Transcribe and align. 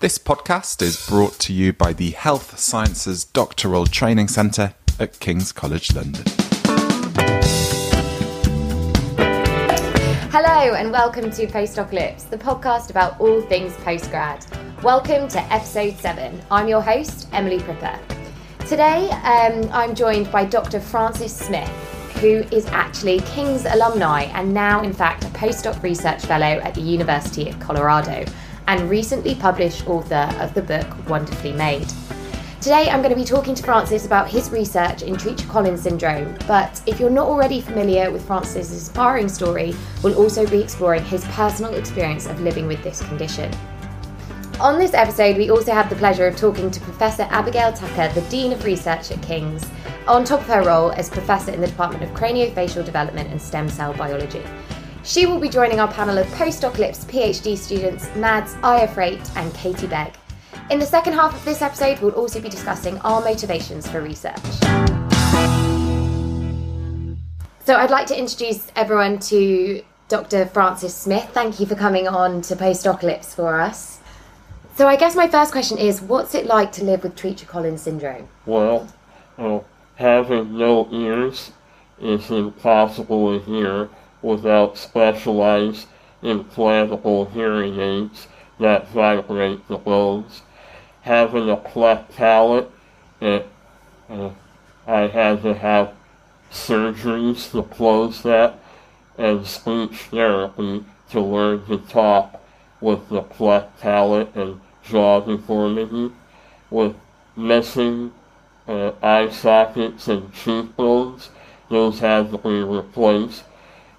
This 0.00 0.16
podcast 0.16 0.80
is 0.80 1.08
brought 1.08 1.40
to 1.40 1.52
you 1.52 1.72
by 1.72 1.92
the 1.92 2.10
Health 2.10 2.56
Sciences 2.56 3.24
Doctoral 3.24 3.84
Training 3.84 4.28
Centre 4.28 4.74
at 5.00 5.18
King's 5.18 5.50
College 5.50 5.92
London. 5.92 6.22
Hello 10.30 10.74
and 10.74 10.92
welcome 10.92 11.32
to 11.32 11.48
Postocalypse, 11.48 12.30
the 12.30 12.38
podcast 12.38 12.90
about 12.90 13.20
all 13.20 13.42
things 13.42 13.72
postgrad. 13.78 14.46
Welcome 14.84 15.26
to 15.30 15.40
episode 15.52 15.96
7. 15.96 16.42
I'm 16.48 16.68
your 16.68 16.80
host, 16.80 17.26
Emily 17.32 17.58
Pripper. 17.58 17.98
Today 18.68 19.10
um, 19.10 19.68
I'm 19.72 19.96
joined 19.96 20.30
by 20.30 20.44
Dr. 20.44 20.78
Francis 20.78 21.36
Smith, 21.36 21.68
who 22.20 22.44
is 22.56 22.66
actually 22.66 23.18
King's 23.22 23.64
alumni 23.64 24.26
and 24.26 24.54
now, 24.54 24.80
in 24.80 24.92
fact, 24.92 25.24
a 25.24 25.28
postdoc 25.30 25.82
research 25.82 26.24
fellow 26.24 26.46
at 26.46 26.76
the 26.76 26.82
University 26.82 27.48
of 27.48 27.58
Colorado 27.58 28.24
and 28.68 28.88
recently 28.88 29.34
published 29.34 29.88
author 29.88 30.30
of 30.38 30.52
the 30.52 30.62
book 30.62 30.86
Wonderfully 31.08 31.52
Made. 31.52 31.88
Today, 32.60 32.90
I'm 32.90 33.00
going 33.00 33.14
to 33.14 33.18
be 33.18 33.24
talking 33.24 33.54
to 33.54 33.62
Francis 33.62 34.04
about 34.04 34.28
his 34.28 34.50
research 34.50 35.02
in 35.02 35.14
Treacher 35.14 35.48
Collins 35.48 35.82
syndrome. 35.82 36.36
But 36.46 36.82
if 36.86 37.00
you're 37.00 37.08
not 37.08 37.28
already 37.28 37.62
familiar 37.62 38.10
with 38.10 38.26
Francis's 38.26 38.72
inspiring 38.72 39.28
story, 39.28 39.74
we'll 40.02 40.18
also 40.18 40.46
be 40.46 40.60
exploring 40.60 41.02
his 41.04 41.24
personal 41.28 41.72
experience 41.74 42.26
of 42.26 42.40
living 42.40 42.66
with 42.66 42.82
this 42.82 43.00
condition. 43.00 43.50
On 44.60 44.78
this 44.78 44.92
episode, 44.92 45.38
we 45.38 45.50
also 45.50 45.72
have 45.72 45.88
the 45.88 45.96
pleasure 45.96 46.26
of 46.26 46.36
talking 46.36 46.70
to 46.70 46.80
Professor 46.80 47.22
Abigail 47.30 47.72
Tucker, 47.72 48.12
the 48.12 48.28
Dean 48.28 48.52
of 48.52 48.64
Research 48.64 49.10
at 49.12 49.22
King's, 49.22 49.64
on 50.06 50.24
top 50.24 50.40
of 50.40 50.46
her 50.48 50.64
role 50.64 50.90
as 50.90 51.08
Professor 51.08 51.52
in 51.52 51.60
the 51.60 51.68
Department 51.68 52.02
of 52.02 52.10
Craniofacial 52.10 52.84
Development 52.84 53.30
and 53.30 53.40
Stem 53.40 53.68
Cell 53.68 53.94
Biology. 53.94 54.42
She 55.08 55.24
will 55.24 55.40
be 55.40 55.48
joining 55.48 55.80
our 55.80 55.90
panel 55.90 56.18
of 56.18 56.26
Postocalypse 56.26 57.06
PhD 57.06 57.56
students 57.56 58.14
Mads 58.14 58.52
Ayerfreight 58.56 59.34
and 59.36 59.54
Katie 59.54 59.86
Begg. 59.86 60.12
In 60.70 60.78
the 60.78 60.84
second 60.84 61.14
half 61.14 61.34
of 61.34 61.42
this 61.46 61.62
episode, 61.62 61.98
we'll 62.00 62.12
also 62.12 62.42
be 62.42 62.50
discussing 62.50 62.98
our 62.98 63.22
motivations 63.22 63.88
for 63.88 64.02
research. 64.02 64.36
So, 67.64 67.76
I'd 67.76 67.90
like 67.90 68.06
to 68.08 68.18
introduce 68.18 68.70
everyone 68.76 69.18
to 69.20 69.82
Dr. 70.08 70.44
Francis 70.44 70.94
Smith. 70.94 71.26
Thank 71.32 71.58
you 71.58 71.64
for 71.64 71.74
coming 71.74 72.06
on 72.06 72.42
to 72.42 72.54
Postocalypse 72.54 73.34
for 73.34 73.62
us. 73.62 74.00
So, 74.76 74.86
I 74.86 74.96
guess 74.96 75.16
my 75.16 75.26
first 75.26 75.52
question 75.52 75.78
is 75.78 76.02
what's 76.02 76.34
it 76.34 76.44
like 76.44 76.70
to 76.72 76.84
live 76.84 77.02
with 77.02 77.16
Treacher 77.16 77.46
Collins 77.46 77.80
syndrome? 77.80 78.28
Well, 78.44 78.86
uh, 79.38 79.60
having 79.94 80.58
no 80.58 80.86
ears 80.92 81.52
is 81.98 82.30
impossible 82.30 83.38
to 83.38 83.44
hear 83.46 83.88
without 84.22 84.76
specialized 84.76 85.86
implantable 86.22 87.30
hearing 87.32 87.78
aids 87.78 88.26
that 88.58 88.88
vibrate 88.88 89.66
the 89.68 89.78
bones. 89.78 90.42
Having 91.02 91.48
a 91.48 91.56
cleft 91.56 92.16
palate, 92.16 92.70
it, 93.20 93.46
uh, 94.10 94.30
I 94.86 95.02
had 95.02 95.42
to 95.42 95.54
have 95.54 95.94
surgeries 96.50 97.50
to 97.52 97.62
close 97.62 98.22
that 98.22 98.58
and 99.16 99.46
speech 99.46 100.02
therapy 100.10 100.84
to 101.10 101.20
learn 101.20 101.64
to 101.66 101.78
talk 101.78 102.40
with 102.80 103.08
the 103.08 103.22
cleft 103.22 103.80
palate 103.80 104.34
and 104.34 104.60
jaw 104.82 105.20
deformity. 105.20 106.12
With 106.70 106.96
missing 107.36 108.12
uh, 108.66 108.92
eye 109.02 109.30
sockets 109.30 110.08
and 110.08 110.32
cheekbones, 110.32 111.30
those 111.68 112.00
had 112.00 112.30
to 112.30 112.38
be 112.38 112.62
replaced 112.62 113.44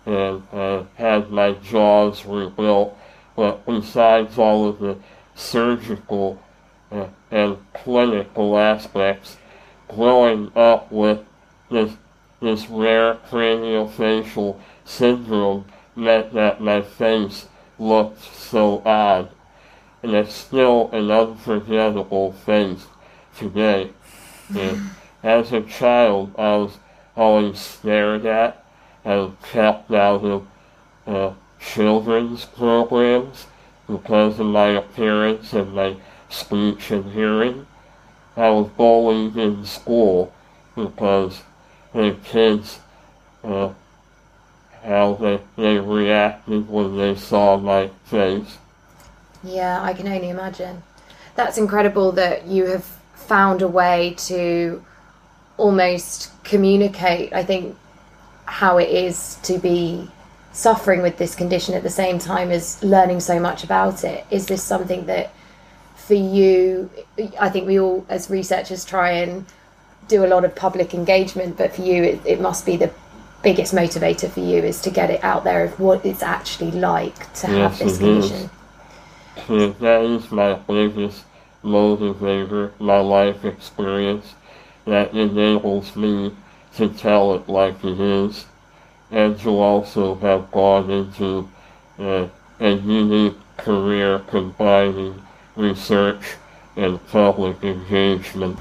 and 0.06 0.44
uh, 0.52 0.84
had 0.96 1.30
my 1.30 1.54
jaws 1.54 2.26
rebuilt. 2.26 2.98
But 3.36 3.66
besides 3.66 4.38
all 4.38 4.68
of 4.68 4.80
the 4.80 4.98
surgical 5.36 6.42
uh, 6.92 7.08
and 7.32 7.58
clinical 7.74 8.58
aspects, 8.58 9.38
growing 9.88 10.52
up 10.56 10.92
with 10.92 11.24
this, 11.70 11.94
this 12.42 12.68
rare 12.68 13.16
craniofacial 13.30 14.60
syndrome 14.86 15.66
meant 15.96 16.34
that 16.34 16.62
my 16.62 16.82
face 16.82 17.48
looked 17.78 18.22
so 18.22 18.82
odd. 18.86 19.30
And 20.02 20.14
it's 20.14 20.34
still 20.34 20.90
an 20.92 21.12
unforgettable 21.12 22.32
face 22.34 22.86
today. 23.38 23.92
As 25.24 25.52
a 25.52 25.62
child, 25.62 26.34
I 26.38 26.56
was 26.56 26.78
always 27.16 27.60
stared 27.60 28.26
at 28.26 28.64
and 29.06 29.42
kept 29.42 29.92
out 29.92 30.24
of 30.24 30.48
uh, 31.08 31.34
children's 31.60 32.46
programs 32.46 33.48
because 33.88 34.40
of 34.40 34.46
my 34.46 34.68
appearance 34.68 35.54
and 35.54 35.74
my 35.74 35.96
speech 36.30 36.92
and 36.92 37.12
hearing. 37.12 37.66
I 38.38 38.50
was 38.50 38.70
bullied 38.70 39.36
in 39.36 39.66
school 39.66 40.32
because 40.76 41.42
the 41.94 42.16
kids, 42.24 42.80
uh, 43.44 43.72
how 44.84 45.16
they, 45.16 45.42
they 45.58 45.80
reacted 45.80 46.70
when 46.70 46.98
they 46.98 47.16
saw 47.16 47.58
my 47.58 47.90
face. 48.06 48.58
Yeah, 49.44 49.82
I 49.82 49.94
can 49.94 50.08
only 50.08 50.30
imagine. 50.30 50.84
That's 51.36 51.58
incredible 51.58 52.12
that 52.14 52.48
you 52.48 52.66
have 52.68 52.86
found 53.16 53.62
a 53.62 53.68
way 53.68 54.16
to 54.18 54.84
almost 55.58 56.32
communicate, 56.44 57.34
I 57.34 57.44
think, 57.44 57.78
how 58.50 58.78
it 58.78 58.90
is 58.90 59.36
to 59.44 59.60
be 59.60 60.10
suffering 60.52 61.02
with 61.02 61.18
this 61.18 61.36
condition 61.36 61.76
at 61.76 61.84
the 61.84 61.90
same 61.90 62.18
time 62.18 62.50
as 62.52 62.84
learning 62.84 63.20
so 63.20 63.40
much 63.40 63.64
about 63.64 64.04
it. 64.04 64.26
Is 64.32 64.48
this 64.48 64.64
something 64.64 65.06
that 65.06 65.32
for 65.96 66.16
you, 66.16 66.90
I 67.40 67.50
think 67.50 67.68
we 67.68 67.80
all 67.80 68.06
as 68.10 68.30
researchers 68.30 68.84
try 68.84 69.12
and 69.12 69.46
do 70.08 70.26
a 70.26 70.28
lot 70.28 70.44
of 70.44 70.56
public 70.56 70.96
engagement, 70.96 71.58
but 71.58 71.76
for 71.76 71.84
you, 71.84 72.04
it, 72.04 72.22
it 72.26 72.42
must 72.42 72.66
be 72.66 72.76
the 72.76 72.92
biggest 73.44 73.74
motivator 73.74 74.30
for 74.30 74.40
you 74.40 74.58
is 74.58 74.82
to 74.82 74.90
get 74.90 75.10
it 75.12 75.24
out 75.24 75.44
there 75.44 75.64
of 75.64 75.80
what 75.80 76.06
it's 76.06 76.24
actually 76.24 76.72
like 76.72 77.32
to 77.34 77.48
have 77.48 77.78
this 77.78 77.98
it 77.98 78.00
condition. 78.00 78.50
is. 79.48 79.76
that 79.76 80.02
is 80.04 80.32
my 80.32 80.56
biggest 80.56 81.24
motivator, 81.64 82.72
my 82.80 83.00
life 83.00 83.46
experience 83.46 84.34
that 84.86 85.14
enables 85.14 85.96
me 85.96 86.36
to 86.76 86.90
tell 86.90 87.36
it 87.36 87.50
like 87.50 87.84
it 87.84 88.00
is, 88.00 88.46
and 89.12 89.40
to 89.40 89.50
also 89.50 90.16
have 90.16 90.52
gone 90.52 90.90
into 90.90 91.50
uh, 91.98 92.28
a 92.60 92.72
unique 92.72 93.38
career 93.58 94.20
combining 94.28 95.22
research 95.56 96.36
and 96.76 97.06
public 97.08 97.64
engagement. 97.64 98.58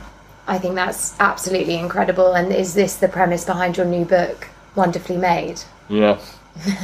I 0.47 0.59
think 0.59 0.75
that's 0.75 1.15
absolutely 1.21 1.77
incredible. 1.77 2.33
And 2.33 2.53
is 2.53 2.75
this 2.75 2.97
the 2.97 3.09
premise 3.09 3.45
behind 3.45 3.77
your 3.77 3.87
new 3.87 4.05
book, 4.05 4.49
Wonderfully 4.75 5.19
Made? 5.19 5.61
Yes. 5.89 6.37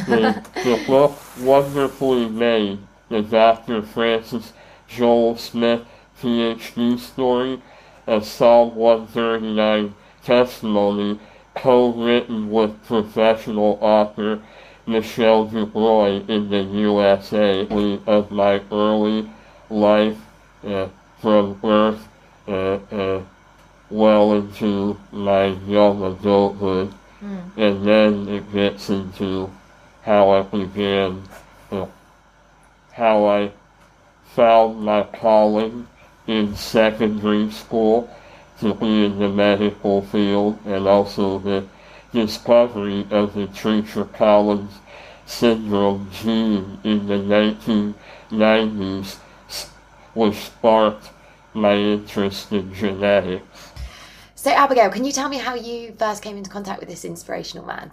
The, 0.06 0.44
the 0.54 0.84
book 0.86 1.18
Wonderfully 1.40 2.28
Made, 2.28 2.78
the 3.08 3.22
Dr. 3.22 3.82
Francis 3.82 4.52
Joel 4.86 5.36
Smith 5.36 5.82
PhD 6.20 6.98
story, 6.98 7.60
a 8.06 8.22
Psalm 8.22 8.76
139 8.76 9.94
testimony 10.24 11.18
co-written 11.54 12.50
with 12.50 12.84
professional 12.84 13.78
author 13.80 14.40
Michelle 14.86 15.46
DuBrois 15.46 16.28
in 16.28 16.50
the 16.50 16.62
USA 16.62 17.66
of 18.06 18.30
my 18.30 18.60
early 18.70 19.30
life 19.70 20.18
uh, 20.66 20.88
from 21.20 21.54
birth 21.54 22.06
uh, 22.46 22.78
uh, 22.92 23.22
well 23.88 24.34
into 24.34 24.98
my 25.12 25.46
young 25.66 26.02
adulthood. 26.02 26.92
And 27.56 27.86
then 27.86 28.28
it 28.28 28.52
gets 28.52 28.90
into 28.90 29.50
how 30.02 30.30
I 30.30 30.42
began, 30.42 31.22
uh, 31.70 31.86
how 32.92 33.24
I 33.24 33.52
found 34.26 34.80
my 34.80 35.04
calling 35.04 35.86
in 36.26 36.54
secondary 36.54 37.50
school 37.50 38.10
to 38.72 39.08
the 39.18 39.28
medical 39.28 40.00
field, 40.00 40.58
and 40.64 40.88
also 40.88 41.38
the 41.38 41.66
discovery 42.12 43.06
of 43.10 43.34
the 43.34 43.46
Treacher 43.48 44.10
Collins 44.14 44.72
syndrome 45.26 46.08
gene 46.10 46.78
in 46.82 47.06
the 47.06 47.18
1990s, 47.18 49.18
s- 49.48 49.68
which 50.14 50.36
sparked 50.36 51.10
my 51.52 51.76
interest 51.76 52.50
in 52.52 52.72
genetics. 52.72 53.72
So, 54.34 54.50
Abigail, 54.50 54.88
can 54.90 55.04
you 55.04 55.12
tell 55.12 55.28
me 55.28 55.36
how 55.38 55.54
you 55.54 55.92
first 55.98 56.22
came 56.22 56.36
into 56.38 56.48
contact 56.50 56.80
with 56.80 56.88
this 56.88 57.04
inspirational 57.04 57.66
man? 57.66 57.92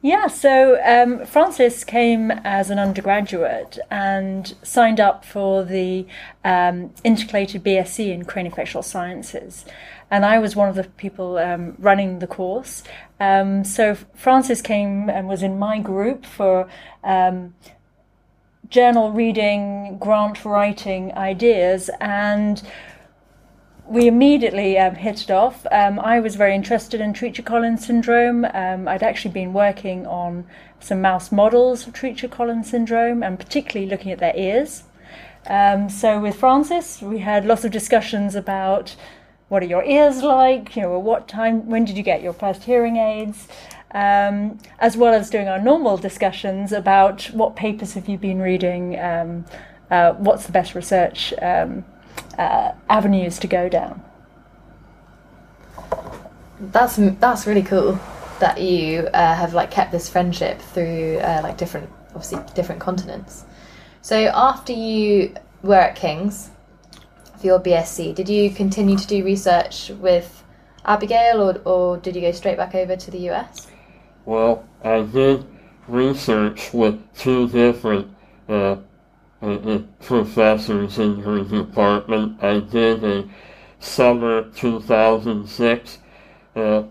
Yeah, 0.00 0.28
so 0.28 0.80
um, 0.84 1.26
Francis 1.26 1.84
came 1.84 2.30
as 2.30 2.70
an 2.70 2.78
undergraduate 2.78 3.78
and 3.90 4.54
signed 4.62 5.00
up 5.00 5.24
for 5.24 5.64
the 5.64 6.06
um, 6.44 6.92
integrated 7.04 7.64
BSc 7.64 8.08
in 8.08 8.24
craniofacial 8.24 8.84
sciences. 8.84 9.64
And 10.10 10.24
I 10.24 10.38
was 10.38 10.56
one 10.56 10.68
of 10.68 10.74
the 10.74 10.84
people 10.84 11.36
um, 11.38 11.76
running 11.78 12.20
the 12.20 12.26
course. 12.26 12.82
Um, 13.20 13.64
so 13.64 13.94
Francis 14.14 14.62
came 14.62 15.10
and 15.10 15.28
was 15.28 15.42
in 15.42 15.58
my 15.58 15.80
group 15.80 16.24
for 16.24 16.68
um, 17.04 17.54
journal 18.68 19.12
reading, 19.12 19.98
grant 19.98 20.44
writing 20.44 21.12
ideas, 21.14 21.90
and 22.00 22.62
we 23.88 24.06
immediately 24.06 24.78
um, 24.78 24.94
hit 24.94 25.22
it 25.22 25.30
off. 25.30 25.66
Um, 25.72 25.98
I 25.98 26.20
was 26.20 26.36
very 26.36 26.54
interested 26.54 27.00
in 27.00 27.14
Treacher-Collins 27.14 27.86
syndrome. 27.86 28.44
Um, 28.44 28.86
I'd 28.86 29.02
actually 29.02 29.32
been 29.32 29.54
working 29.54 30.06
on 30.06 30.44
some 30.78 31.00
mouse 31.00 31.32
models 31.32 31.86
of 31.86 31.94
Treacher-Collins 31.94 32.68
syndrome, 32.68 33.22
and 33.22 33.38
particularly 33.38 33.90
looking 33.90 34.12
at 34.12 34.18
their 34.18 34.36
ears. 34.36 34.84
Um, 35.46 35.88
so 35.88 36.20
with 36.20 36.36
Francis, 36.36 37.00
we 37.00 37.20
had 37.20 37.46
lots 37.46 37.64
of 37.64 37.72
discussions 37.72 38.34
about 38.34 38.94
what 39.48 39.62
are 39.62 39.66
your 39.66 39.84
ears 39.84 40.22
like? 40.22 40.76
You 40.76 40.82
know, 40.82 40.98
what 40.98 41.26
time? 41.26 41.66
When 41.66 41.86
did 41.86 41.96
you 41.96 42.02
get 42.02 42.22
your 42.22 42.34
first 42.34 42.64
hearing 42.64 42.98
aids? 42.98 43.48
Um, 43.92 44.58
as 44.80 44.98
well 44.98 45.14
as 45.14 45.30
doing 45.30 45.48
our 45.48 45.58
normal 45.58 45.96
discussions 45.96 46.72
about 46.72 47.24
what 47.32 47.56
papers 47.56 47.94
have 47.94 48.06
you 48.06 48.18
been 48.18 48.38
reading, 48.38 49.00
um, 49.00 49.46
uh, 49.90 50.12
what's 50.12 50.44
the 50.44 50.52
best 50.52 50.74
research 50.74 51.32
uh, 52.38 52.72
avenues 52.88 53.38
to 53.40 53.46
go 53.46 53.68
down. 53.68 54.02
That's 56.60 56.96
that's 56.96 57.46
really 57.46 57.62
cool 57.62 57.98
that 58.40 58.60
you 58.60 59.08
uh, 59.14 59.34
have 59.34 59.54
like 59.54 59.70
kept 59.70 59.92
this 59.92 60.08
friendship 60.08 60.60
through 60.60 61.18
uh, 61.18 61.40
like 61.42 61.56
different, 61.56 61.90
obviously 62.08 62.40
different 62.54 62.80
continents. 62.80 63.44
So 64.02 64.16
after 64.16 64.72
you 64.72 65.34
were 65.62 65.74
at 65.74 65.96
King's 65.96 66.50
for 67.38 67.46
your 67.46 67.60
BSc, 67.60 68.14
did 68.14 68.28
you 68.28 68.50
continue 68.50 68.96
to 68.96 69.06
do 69.06 69.24
research 69.24 69.90
with 69.90 70.44
Abigail, 70.84 71.40
or 71.40 71.60
or 71.64 71.96
did 71.98 72.16
you 72.16 72.22
go 72.22 72.32
straight 72.32 72.56
back 72.56 72.74
over 72.74 72.96
to 72.96 73.10
the 73.10 73.30
US? 73.30 73.66
Well, 74.24 74.64
I 74.82 75.02
did 75.02 75.44
research 75.86 76.72
with 76.72 77.00
two 77.14 77.48
different 77.48 78.14
uh, 78.48 78.76
uh, 79.40 79.78
professors 80.00 80.98
in 80.98 81.48
department. 81.48 82.42
I 82.42 82.60
did 82.60 83.04
a 83.04 83.28
summer 83.78 84.50
2006 84.50 85.98
uh, 86.56 86.82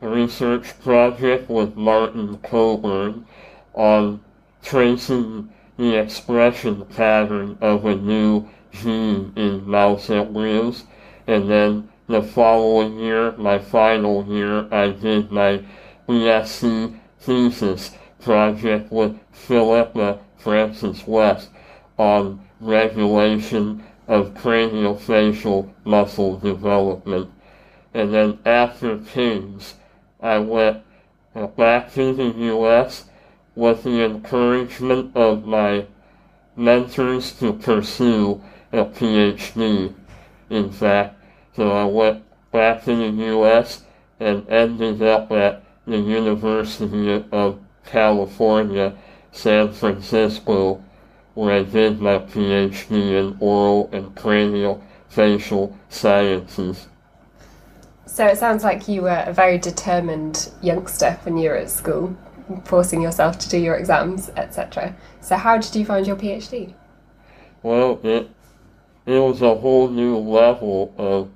research 0.00 0.80
project 0.80 1.48
with 1.48 1.76
Martyn 1.76 2.38
Cobourne 2.38 3.26
on 3.74 4.20
tracing 4.62 5.52
the 5.76 5.94
expression 5.94 6.84
pattern 6.86 7.56
of 7.60 7.84
a 7.84 7.94
new 7.94 8.48
gene 8.72 9.32
in 9.36 9.68
mouse 9.68 10.10
embryos. 10.10 10.84
And 11.26 11.48
then 11.48 11.88
the 12.08 12.22
following 12.22 12.98
year, 12.98 13.32
my 13.36 13.58
final 13.58 14.26
year, 14.26 14.66
I 14.72 14.90
did 14.90 15.30
my 15.30 15.62
BSc 16.08 16.98
thesis 17.20 17.92
project 18.20 18.90
with 18.90 19.18
Philippa 19.30 20.18
Francis 20.38 21.06
West 21.06 21.50
on 21.98 22.40
regulation 22.60 23.84
of 24.06 24.32
craniofacial 24.34 25.70
muscle 25.84 26.38
development. 26.38 27.30
And 27.92 28.14
then 28.14 28.38
after 28.46 28.98
King's, 28.98 29.74
I 30.20 30.38
went 30.38 30.82
back 31.56 31.92
to 31.94 32.14
the 32.14 32.28
U.S. 32.28 33.04
with 33.54 33.82
the 33.82 34.04
encouragement 34.04 35.16
of 35.16 35.46
my 35.46 35.86
mentors 36.56 37.32
to 37.38 37.52
pursue 37.52 38.42
a 38.72 38.84
PhD. 38.84 39.94
In 40.50 40.70
fact, 40.70 41.16
so 41.54 41.70
I 41.72 41.84
went 41.84 42.24
back 42.50 42.84
to 42.84 42.96
the 42.96 43.24
U.S. 43.26 43.82
and 44.20 44.48
ended 44.48 45.02
up 45.02 45.30
at 45.32 45.62
the 45.86 45.98
University 45.98 47.24
of 47.32 47.60
California, 47.84 48.96
San 49.32 49.72
Francisco, 49.72 50.82
where 51.38 51.54
I 51.54 51.62
did 51.62 52.00
my 52.00 52.18
PhD 52.18 52.90
in 52.90 53.36
oral 53.38 53.88
and 53.92 54.12
cranial 54.16 54.82
facial 55.08 55.78
sciences. 55.88 56.88
So 58.06 58.26
it 58.26 58.38
sounds 58.38 58.64
like 58.64 58.88
you 58.88 59.02
were 59.02 59.22
a 59.24 59.32
very 59.32 59.56
determined 59.56 60.50
youngster 60.60 61.12
when 61.22 61.38
you 61.38 61.50
were 61.50 61.56
at 61.56 61.70
school, 61.70 62.16
forcing 62.64 63.00
yourself 63.00 63.38
to 63.38 63.48
do 63.48 63.56
your 63.56 63.76
exams, 63.76 64.30
etc. 64.30 64.96
So 65.20 65.36
how 65.36 65.58
did 65.58 65.76
you 65.76 65.84
find 65.84 66.08
your 66.08 66.16
PhD? 66.16 66.74
Well, 67.62 68.00
it 68.02 68.28
it 69.06 69.20
was 69.20 69.40
a 69.40 69.54
whole 69.54 69.90
new 69.90 70.18
level 70.18 70.92
of 70.98 71.30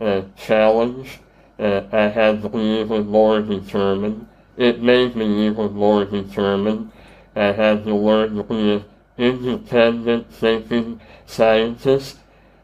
uh, 0.00 0.22
challenge. 0.36 1.18
Uh, 1.58 1.82
I 1.90 2.02
had 2.02 2.40
to 2.42 2.48
be 2.48 2.80
even 2.82 3.08
more 3.08 3.42
determined. 3.42 4.28
It 4.56 4.80
made 4.80 5.16
me 5.16 5.48
even 5.48 5.72
more 5.72 6.04
determined. 6.04 6.92
I 7.34 7.46
had 7.46 7.82
to 7.82 7.96
learn 7.96 8.36
to 8.36 8.44
be 8.44 8.84
independent 9.20 10.32
thinking 10.32 11.00
scientists 11.26 12.18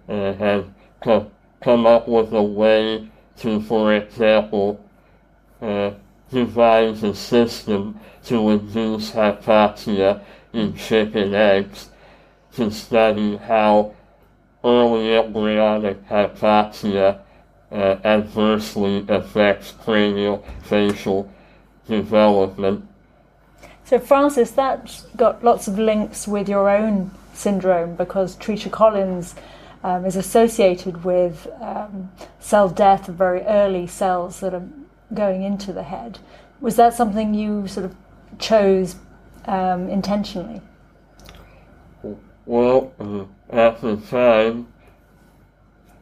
uh, 0.08 0.32
have 0.35 0.69
co- 1.03 1.31
come 1.61 1.87
up 1.87 2.08
with 2.08 2.32
a 2.32 2.43
way 2.43 3.08
to, 3.37 3.61
for 3.61 3.94
example, 3.94 4.82
uh, 5.61 5.91
devise 6.31 7.03
a 7.03 7.14
system 7.14 8.00
to 8.25 8.50
induce 8.50 9.11
hypoxia 9.12 10.20
in 10.53 10.75
chicken 10.75 11.35
eggs 11.35 11.91
to 12.55 12.70
study 12.70 13.37
how 13.37 13.94
early 14.64 15.14
embryonic 15.14 16.09
hypoxia 16.09 17.20
uh, 17.70 17.97
adversely 18.05 19.05
affects 19.09 19.73
cranial 19.73 20.44
facial 20.62 21.31
development 21.87 22.87
so, 23.87 23.99
Francis, 23.99 24.50
that's 24.50 25.03
got 25.17 25.43
lots 25.43 25.69
of 25.69 25.79
links 25.79 26.27
with 26.29 26.49
your 26.49 26.69
own 26.69 27.12
syndrome 27.33 27.94
because 27.94 28.37
Treacher 28.37 28.71
Collins 28.71 29.35
um, 29.85 30.05
is 30.05 30.17
associated 30.17 31.05
with 31.05 31.47
um, 31.61 32.11
cell 32.41 32.69
death 32.69 33.09
of 33.09 33.15
very 33.15 33.43
early 33.43 33.87
cells 33.87 34.41
that 34.41 34.53
are 34.53 34.69
going 35.15 35.44
into 35.44 35.73
the 35.73 35.85
head. 35.85 36.19
Was 36.61 36.75
that 36.77 36.94
something 36.94 37.35
you 37.35 37.69
sort 37.69 37.87
of 37.87 37.94
chose 38.41 38.97
um, 39.44 39.88
intentionally? 39.88 40.61
Well, 42.44 42.93
uh, 42.99 43.25
at 43.55 43.81
the 43.81 43.97
time, 43.97 44.67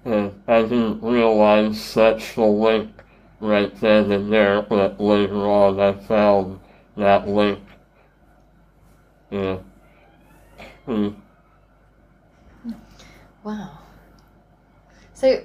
uh, 0.07 0.31
I 0.49 0.63
didn't 0.63 1.03
realize 1.03 1.83
such 1.83 2.37
a 2.37 2.45
link 2.45 2.91
right 3.41 3.75
then 3.81 4.11
and 4.11 4.33
there, 4.33 4.63
but 4.63 4.99
later 4.99 5.47
on 5.47 5.81
I 5.81 5.93
found 5.93 6.61
that 6.97 7.29
link 7.29 7.59
yeah. 9.35 9.59
Hmm. 10.87 11.09
Wow. 13.43 13.79
So, 15.13 15.43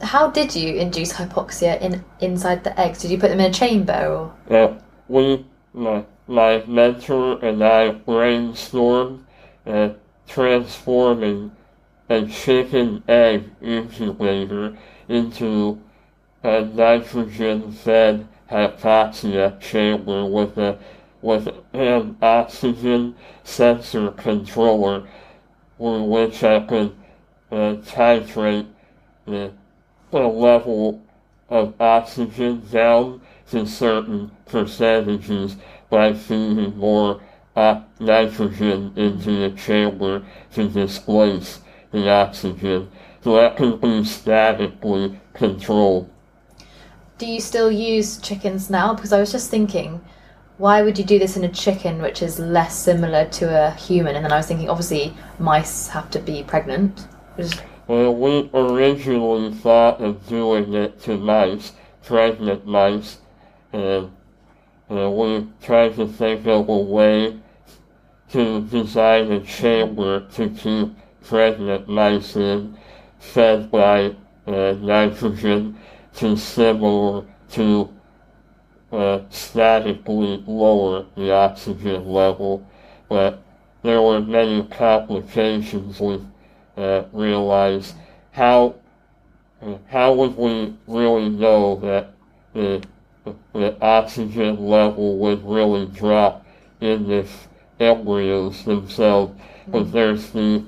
how 0.00 0.30
did 0.30 0.54
you 0.54 0.74
induce 0.74 1.12
hypoxia 1.12 1.80
in 1.80 2.04
inside 2.20 2.62
the 2.62 2.78
eggs? 2.78 3.00
Did 3.02 3.10
you 3.10 3.18
put 3.18 3.30
them 3.30 3.40
in 3.40 3.50
a 3.50 3.52
chamber 3.52 4.06
or? 4.06 4.34
Yeah, 4.48 4.78
we, 5.08 5.44
my, 5.74 6.04
my 6.28 6.64
mentor 6.66 7.44
and 7.44 7.64
I 7.64 7.90
brainstormed 8.06 9.24
uh, 9.66 9.90
transforming 10.28 11.50
a 12.08 12.26
chicken 12.26 13.02
egg 13.08 13.50
incubator 13.60 14.76
into 15.08 15.80
a 16.44 16.60
nitrogen-fed 16.60 18.28
hypoxia 18.50 19.60
chamber 19.60 20.24
with 20.24 20.56
a 20.58 20.78
with 21.22 21.48
an 21.72 22.16
oxygen 22.22 23.14
sensor 23.44 24.10
controller 24.12 25.06
with 25.78 26.02
which 26.02 26.44
I 26.44 26.60
could 26.60 26.94
uh, 27.50 27.76
titrate 27.84 28.66
the, 29.26 29.52
the 30.10 30.18
level 30.20 31.02
of 31.48 31.80
oxygen 31.80 32.62
down 32.70 33.20
to 33.50 33.66
certain 33.66 34.30
percentages 34.46 35.56
by 35.88 36.12
feeding 36.12 36.76
more 36.76 37.20
uh, 37.56 37.80
nitrogen 37.98 38.92
into 38.96 39.48
the 39.48 39.56
chamber 39.56 40.22
to 40.54 40.68
displace 40.68 41.60
the 41.90 42.08
oxygen. 42.08 42.90
So 43.24 43.36
that 43.36 43.56
can 43.56 43.78
be 43.78 44.04
statically 44.04 45.18
controlled. 45.32 46.10
Do 47.16 47.26
you 47.26 47.40
still 47.40 47.70
use 47.70 48.18
chickens 48.18 48.70
now? 48.70 48.94
Because 48.94 49.12
I 49.12 49.18
was 49.18 49.32
just 49.32 49.50
thinking, 49.50 50.00
why 50.58 50.82
would 50.82 50.98
you 50.98 51.04
do 51.04 51.20
this 51.20 51.36
in 51.36 51.44
a 51.44 51.48
chicken, 51.48 52.02
which 52.02 52.20
is 52.20 52.38
less 52.40 52.76
similar 52.76 53.24
to 53.26 53.46
a 53.46 53.70
human? 53.70 54.16
And 54.16 54.24
then 54.24 54.32
I 54.32 54.38
was 54.38 54.46
thinking, 54.46 54.68
obviously, 54.68 55.14
mice 55.38 55.86
have 55.88 56.10
to 56.10 56.18
be 56.18 56.42
pregnant. 56.42 57.06
Well, 57.86 58.14
we 58.14 58.50
originally 58.52 59.54
thought 59.54 60.00
of 60.00 60.26
doing 60.28 60.74
it 60.74 61.00
to 61.02 61.16
mice, 61.16 61.72
pregnant 62.02 62.66
mice, 62.66 63.18
and 63.72 64.10
uh, 64.90 65.08
we 65.10 65.46
tried 65.62 65.94
to 65.94 66.08
think 66.08 66.44
of 66.46 66.68
a 66.68 66.76
way 66.76 67.38
to 68.30 68.62
design 68.62 69.30
a 69.30 69.40
chamber 69.40 70.26
to 70.32 70.50
keep 70.50 70.92
pregnant 71.22 71.88
mice 71.88 72.34
in, 72.34 72.76
fed 73.20 73.70
by 73.70 74.16
uh, 74.48 74.72
nitrogen, 74.80 75.78
to 76.14 76.36
similar 76.36 77.24
to 77.52 77.94
uh, 78.92 79.20
statically 79.30 80.42
lower 80.46 81.04
the 81.16 81.32
oxygen 81.32 82.08
level, 82.08 82.66
but 83.08 83.42
there 83.82 84.00
were 84.02 84.20
many 84.20 84.62
complications 84.64 86.00
we 86.00 86.20
uh, 86.76 87.04
realized. 87.12 87.94
How 88.32 88.76
how 89.88 90.14
would 90.14 90.36
we 90.36 90.74
really 90.86 91.28
know 91.28 91.76
that 91.76 92.12
the, 92.54 92.82
the 93.52 93.76
oxygen 93.80 94.64
level 94.66 95.18
would 95.18 95.44
really 95.44 95.86
drop 95.86 96.46
in 96.80 97.08
the 97.08 97.26
embryos 97.80 98.64
themselves? 98.64 99.38
Because 99.66 99.90
there's 99.90 100.30
the 100.30 100.64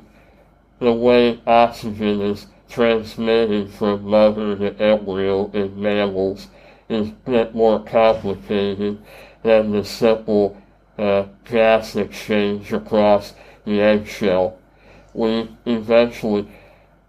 the 0.81 0.93
way 0.93 1.41
oxygen 1.47 2.21
is 2.23 2.47
transmitted 2.69 3.71
from 3.71 4.05
mother 4.05 4.57
to 4.57 4.81
embryo 4.81 5.51
in 5.53 5.81
mammals 5.81 6.49
is 6.91 7.09
a 7.09 7.31
bit 7.31 7.55
more 7.55 7.81
complicated 7.81 9.01
than 9.43 9.71
the 9.71 9.85
simple 9.85 10.61
uh, 10.99 11.25
gas 11.45 11.97
exchange 11.97 12.73
across 12.73 13.35
the 13.65 13.81
eggshell. 13.81 14.59
We 15.15 15.49
eventually, 15.67 16.49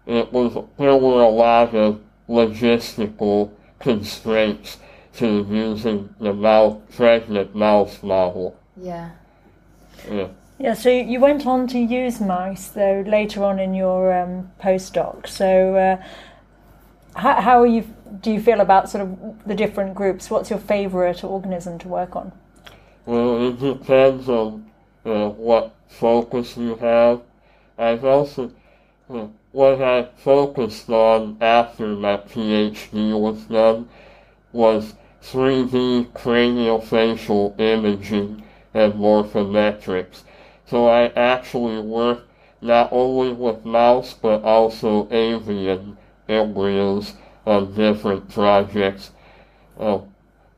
it 0.06 0.32
was, 0.32 0.64
there 0.78 0.96
were 0.96 1.22
a 1.22 1.28
lot 1.28 1.74
of 1.74 2.00
logistical 2.28 3.50
constraints 3.80 4.78
to 5.14 5.46
using 5.50 6.14
the 6.20 6.32
mouse, 6.32 6.80
pregnant 6.94 7.54
mouse 7.54 8.02
model. 8.02 8.56
Yeah. 8.76 9.10
Yeah. 10.10 10.28
Yeah, 10.58 10.74
so 10.74 10.90
you 10.90 11.18
went 11.18 11.44
on 11.44 11.66
to 11.68 11.78
use 11.78 12.20
mice 12.20 12.68
though 12.68 13.02
later 13.06 13.42
on 13.42 13.58
in 13.58 13.74
your 13.74 14.12
um, 14.12 14.50
postdoc. 14.62 15.26
So, 15.26 15.74
uh, 15.74 16.04
how, 17.14 17.40
how 17.40 17.64
you? 17.64 17.84
Do 18.20 18.30
you 18.30 18.40
feel 18.40 18.60
about 18.60 18.90
sort 18.90 19.02
of 19.02 19.46
the 19.46 19.54
different 19.54 19.94
groups? 19.94 20.30
What's 20.30 20.50
your 20.50 20.58
favourite 20.58 21.24
organism 21.24 21.78
to 21.80 21.88
work 21.88 22.14
on? 22.14 22.32
Well, 23.06 23.48
it 23.48 23.58
depends 23.58 24.28
on 24.28 24.70
what 25.02 25.74
focus 25.88 26.56
you 26.56 26.76
have. 26.76 27.22
I've 27.76 28.04
also, 28.04 28.52
what 29.08 29.82
I 29.82 30.08
focused 30.16 30.88
on 30.88 31.38
after 31.40 31.86
my 31.88 32.18
PhD 32.18 33.18
was 33.18 33.42
done 33.44 33.88
was 34.52 34.94
3D 35.22 36.12
craniofacial 36.12 37.58
imaging 37.58 38.42
and 38.74 38.92
morphometrics. 38.94 40.22
So 40.66 40.86
I 40.86 41.06
actually 41.16 41.80
work 41.80 42.28
not 42.60 42.88
only 42.92 43.32
with 43.32 43.64
mouse 43.64 44.14
but 44.14 44.42
also 44.42 45.08
avian 45.10 45.96
embryos 46.32 47.14
on 47.46 47.74
different 47.74 48.28
projects. 48.28 49.10
Uh, 49.78 50.00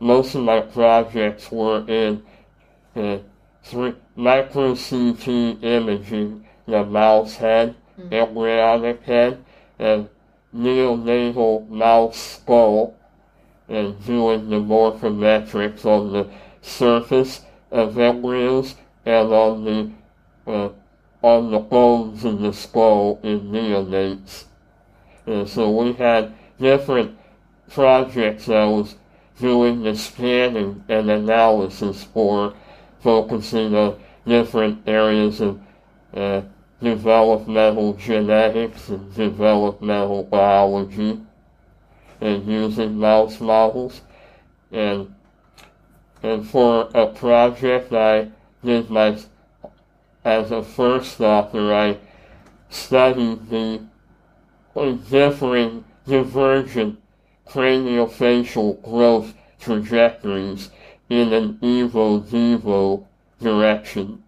most 0.00 0.34
of 0.34 0.42
my 0.42 0.60
projects 0.60 1.50
were 1.50 1.84
in 1.88 2.22
uh, 2.96 3.18
three, 3.62 3.94
micro 4.16 4.74
CT 4.74 5.28
imaging, 5.62 6.44
the 6.66 6.84
mouse 6.84 7.36
head, 7.36 7.74
embryonic 8.10 9.02
head, 9.02 9.44
and 9.78 10.08
neonatal 10.54 11.68
mouse 11.68 12.16
skull, 12.16 12.96
and 13.68 14.04
doing 14.04 14.48
the 14.50 14.56
morphometrics 14.56 15.84
on 15.84 16.12
the 16.12 16.28
surface 16.60 17.42
of 17.70 17.98
embryos 17.98 18.74
and 19.04 19.32
on 19.32 19.64
the 19.64 19.90
uh, 20.46 20.68
on 21.22 21.50
the 21.50 21.58
bones 21.58 22.24
in 22.24 22.42
the 22.42 22.52
skull 22.52 23.18
in 23.22 23.40
neonates. 23.50 24.44
And 25.26 25.48
so 25.48 25.70
we 25.70 25.92
had 25.94 26.34
different 26.58 27.16
projects 27.70 28.48
I 28.48 28.64
was 28.64 28.96
doing 29.40 29.82
the 29.82 29.96
scanning 29.96 30.84
and 30.88 31.10
analysis 31.10 32.04
for, 32.04 32.54
focusing 33.00 33.74
on 33.74 33.98
different 34.26 34.86
areas 34.86 35.40
of 35.40 35.60
uh, 36.14 36.42
developmental 36.80 37.94
genetics 37.94 38.88
and 38.88 39.14
developmental 39.14 40.24
biology, 40.24 41.20
and 42.20 42.46
using 42.46 42.96
mouse 42.98 43.40
models. 43.40 44.00
And 44.70 45.14
and 46.22 46.48
for 46.48 46.88
a 46.94 47.06
project 47.06 47.92
I 47.92 48.30
did 48.64 48.90
my 48.90 49.18
as 50.24 50.50
a 50.50 50.62
first 50.62 51.20
author, 51.20 51.74
I 51.74 51.98
studied 52.70 53.50
the 53.50 53.82
differing 54.74 55.84
divergent 56.06 57.00
craniofacial 57.46 58.82
growth 58.82 59.34
trajectories 59.60 60.70
in 61.08 61.32
an 61.32 61.54
evo-devo 61.62 63.04
direction. 63.40 64.22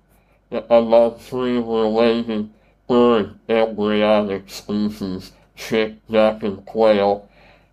Among 0.51 1.19
three 1.19 1.57
related 1.57 2.51
bird 2.87 3.39
embryonic 3.49 4.49
species, 4.49 5.33
chick, 5.57 5.95
duck, 6.09 6.43
and 6.43 6.65
quail, 6.65 7.29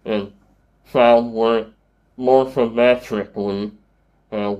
and 0.06 0.32
found 0.86 1.34
where 1.34 1.68
morphometrically 2.18 3.72
uh, 4.32 4.56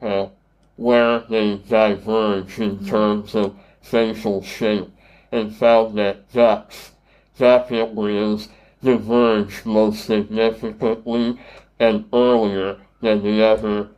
uh, 0.00 0.28
where 0.76 1.20
they 1.30 1.56
diverge 1.56 2.58
in 2.58 2.84
terms 2.86 3.34
of 3.34 3.56
facial 3.80 4.42
shape, 4.42 4.90
and 5.32 5.54
found 5.54 5.98
that 5.98 6.32
ducks, 6.32 6.92
duck 7.38 7.70
embryos 7.72 8.48
diverge 8.82 9.64
most 9.64 10.04
significantly 10.04 11.38
and 11.78 12.04
earlier 12.12 12.76
than 13.00 13.22
the 13.22 13.44
other, 13.44 13.88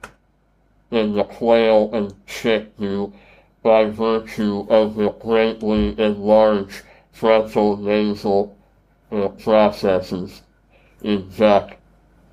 than 0.90 1.14
the 1.14 1.24
quail 1.24 1.90
and 1.92 2.14
chick 2.26 2.76
do 2.78 3.12
by 3.62 3.84
virtue 3.84 4.66
of 4.68 4.94
the 4.94 5.10
greatly 5.10 5.98
enlarged 6.00 6.82
frontal 7.12 7.76
nasal 7.76 8.56
uh, 9.10 9.28
processes. 9.28 10.42
In 11.02 11.28
duck 11.36 11.76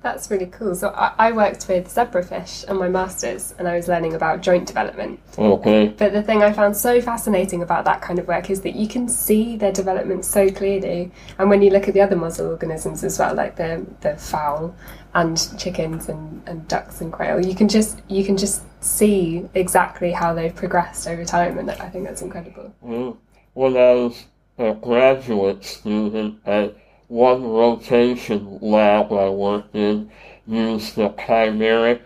That's 0.04 0.30
really 0.30 0.48
cool. 0.48 0.74
So 0.74 0.90
I, 0.90 1.14
I 1.16 1.32
worked 1.32 1.66
with 1.66 1.88
zebrafish 1.88 2.68
on 2.68 2.76
my 2.76 2.90
masters, 2.90 3.54
and 3.58 3.66
I 3.66 3.74
was 3.74 3.88
learning 3.88 4.12
about 4.12 4.42
joint 4.42 4.66
development. 4.66 5.18
Okay. 5.38 5.88
But 5.88 6.12
the 6.12 6.22
thing 6.22 6.42
I 6.42 6.52
found 6.52 6.76
so 6.76 7.00
fascinating 7.00 7.62
about 7.62 7.86
that 7.86 8.02
kind 8.02 8.18
of 8.18 8.28
work 8.28 8.50
is 8.50 8.60
that 8.60 8.76
you 8.76 8.86
can 8.86 9.08
see 9.08 9.56
their 9.56 9.72
development 9.72 10.26
so 10.26 10.50
clearly. 10.50 11.10
And 11.38 11.48
when 11.48 11.62
you 11.62 11.70
look 11.70 11.88
at 11.88 11.94
the 11.94 12.02
other 12.02 12.16
mussel 12.16 12.48
organisms 12.48 13.02
as 13.02 13.18
well, 13.18 13.34
like 13.34 13.56
the 13.56 13.86
the 14.02 14.14
fowl 14.18 14.76
and 15.14 15.38
chickens 15.58 16.10
and, 16.10 16.42
and 16.46 16.68
ducks 16.68 17.00
and 17.00 17.10
quail, 17.10 17.42
you 17.42 17.54
can 17.54 17.66
just 17.66 18.02
you 18.06 18.26
can 18.26 18.36
just 18.36 18.62
see 18.84 19.48
exactly 19.54 20.12
how 20.12 20.34
they've 20.34 20.54
progressed 20.54 21.08
over 21.08 21.24
time, 21.24 21.58
and 21.58 21.70
I 21.70 21.88
think 21.88 22.04
that's 22.04 22.20
incredible. 22.20 22.74
Mm. 22.84 23.16
Well, 23.54 23.78
as 23.78 24.26
a 24.58 24.74
graduate 24.74 25.64
student 25.64 26.40
at 26.44 26.76
one 27.14 27.44
rotation 27.44 28.58
lab 28.60 29.12
I 29.12 29.28
worked 29.28 29.76
in, 29.76 30.10
used 30.48 30.96
the 30.96 31.10
chimeric 31.10 32.00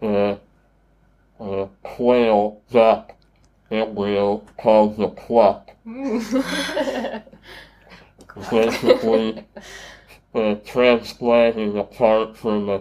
uh, 0.00 0.36
uh, 1.38 1.66
quail 1.82 2.62
duck 2.72 3.12
embryo 3.70 4.38
called 4.56 4.96
the 4.96 5.08
cluck. 5.08 5.70
Basically, 8.50 9.44
uh, 10.34 10.54
transplanting 10.64 11.76
a 11.76 11.84
part 11.84 12.34
from 12.34 12.70
a, 12.70 12.80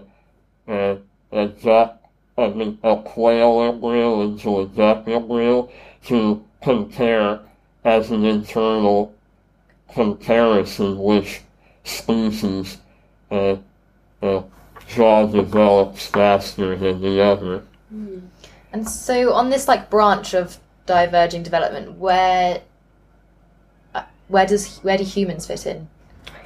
a, 0.70 0.98
a 1.34 1.48
duck, 1.50 2.02
I 2.38 2.48
mean, 2.48 2.80
a 2.82 2.96
quail 2.96 3.62
embryo 3.62 4.22
into 4.22 4.62
a 4.62 4.68
duck 4.68 5.06
embryo 5.10 5.70
to 6.06 6.46
compare 6.62 7.42
as 7.84 8.10
an 8.10 8.24
internal 8.24 9.14
comparison 9.94 10.98
which 10.98 11.42
species 11.84 12.78
uh, 13.32 13.58
uh, 14.22 14.44
jaw 14.88 15.26
develops 15.26 16.08
faster 16.08 16.76
than 16.76 17.02
the 17.02 17.22
other. 17.22 17.64
And 18.72 18.90
so 18.90 19.34
on 19.34 19.50
this 19.50 19.68
like 19.68 19.90
branch 19.90 20.34
of 20.34 20.58
diverging 20.86 21.44
development, 21.44 21.98
where 21.98 22.62
uh, 23.94 24.04
where 24.28 24.46
does 24.46 24.80
where 24.80 24.98
do 24.98 25.04
humans 25.04 25.46
fit 25.46 25.66
in? 25.66 25.88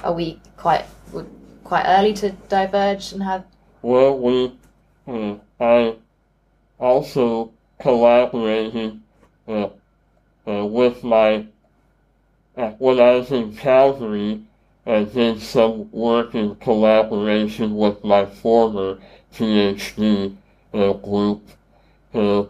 Are 0.02 0.12
we 0.12 0.40
quite 0.56 0.84
quite 1.64 1.84
early 1.86 2.14
to 2.14 2.30
diverge 2.48 3.12
and 3.12 3.22
have? 3.22 3.44
Well, 3.82 4.18
we, 4.18 4.52
uh, 5.06 5.36
I 5.60 5.96
also 6.80 7.52
collaborated 7.80 9.00
uh, 9.46 9.68
uh, 10.46 10.64
with 10.64 11.04
my, 11.04 11.46
uh, 12.56 12.70
when 12.78 12.98
I 13.00 13.16
was 13.16 13.30
in 13.30 13.54
Calgary, 13.54 14.42
I 14.88 15.04
did 15.04 15.42
some 15.42 15.92
work 15.92 16.34
in 16.34 16.56
collaboration 16.56 17.76
with 17.76 18.02
my 18.02 18.24
former 18.24 18.98
PhD 19.34 20.34
uh, 20.72 20.94
group. 20.94 21.46
Uh, 22.14 22.44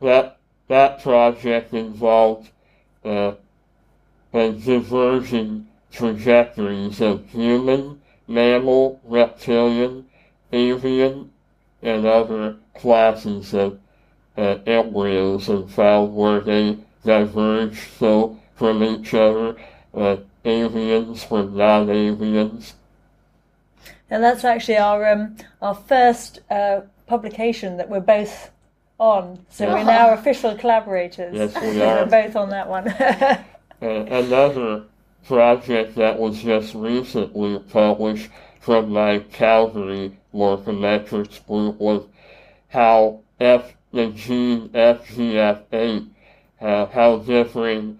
that, 0.00 0.38
that 0.66 1.00
project 1.04 1.72
involved 1.72 2.50
uh, 3.04 3.34
uh, 4.34 4.48
diverging 4.50 5.68
trajectories 5.92 7.00
of 7.00 7.24
human, 7.30 8.02
mammal, 8.26 9.00
reptilian, 9.04 10.06
avian, 10.52 11.30
and 11.80 12.06
other 12.06 12.56
classes 12.74 13.54
of 13.54 13.78
uh, 14.36 14.58
embryos 14.66 15.48
and 15.48 15.70
found 15.70 16.12
where 16.12 16.40
they 16.40 16.76
diverged 17.04 17.88
so 18.00 18.36
from 18.56 18.82
each 18.82 19.14
other, 19.14 19.56
uh, 19.94 20.16
avians 20.46 21.26
from 21.26 21.56
non-avians. 21.56 22.72
And 24.08 24.22
that's 24.22 24.44
actually 24.44 24.78
our 24.78 25.06
um, 25.12 25.36
our 25.60 25.74
first 25.74 26.40
uh, 26.50 26.82
publication 27.06 27.76
that 27.76 27.88
we're 27.88 28.00
both 28.00 28.50
on. 28.98 29.44
So 29.50 29.68
we're 29.68 29.84
now 29.84 30.12
official 30.12 30.54
collaborators. 30.54 31.34
Yes, 31.34 31.60
we 31.60 31.82
are. 31.82 32.04
We're 32.04 32.10
both 32.10 32.36
on 32.36 32.50
that 32.50 32.68
one. 32.68 32.94
Uh, 33.82 34.06
another 34.08 34.84
project 35.26 35.96
that 35.96 36.18
was 36.18 36.42
just 36.42 36.74
recently 36.74 37.58
published 37.58 38.30
from 38.58 38.88
my 38.88 39.18
Calgary 39.18 40.16
morphometrics 40.32 41.46
group 41.46 41.78
was 41.78 42.06
how 42.68 43.20
F 43.38 43.74
the 43.92 44.06
gene 44.08 44.70
FGF8, 44.70 46.08
uh, 46.62 46.86
how 46.86 47.18
differing 47.18 47.98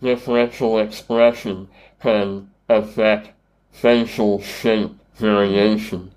differential 0.00 0.78
expression 0.78 1.68
can 2.00 2.50
affect 2.68 3.30
facial 3.72 4.40
shape 4.42 4.92
variation. 5.16 6.10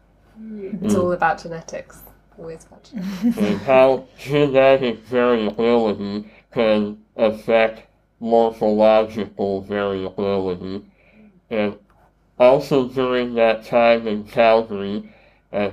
It's 0.81 0.95
all 0.95 1.11
about 1.11 1.41
genetics. 1.41 1.99
Always 2.37 2.65
about 2.65 2.83
genetics. 2.83 3.37
and 3.37 3.57
how 3.61 4.07
genetic 4.17 4.99
variability 5.05 6.29
can 6.51 6.97
affect 7.15 7.87
morphological 8.19 9.61
variability. 9.61 10.85
And 11.49 11.77
also 12.39 12.87
during 12.87 13.35
that 13.35 13.65
time 13.65 14.07
in 14.07 14.23
Calgary, 14.23 15.13
uh, 15.51 15.71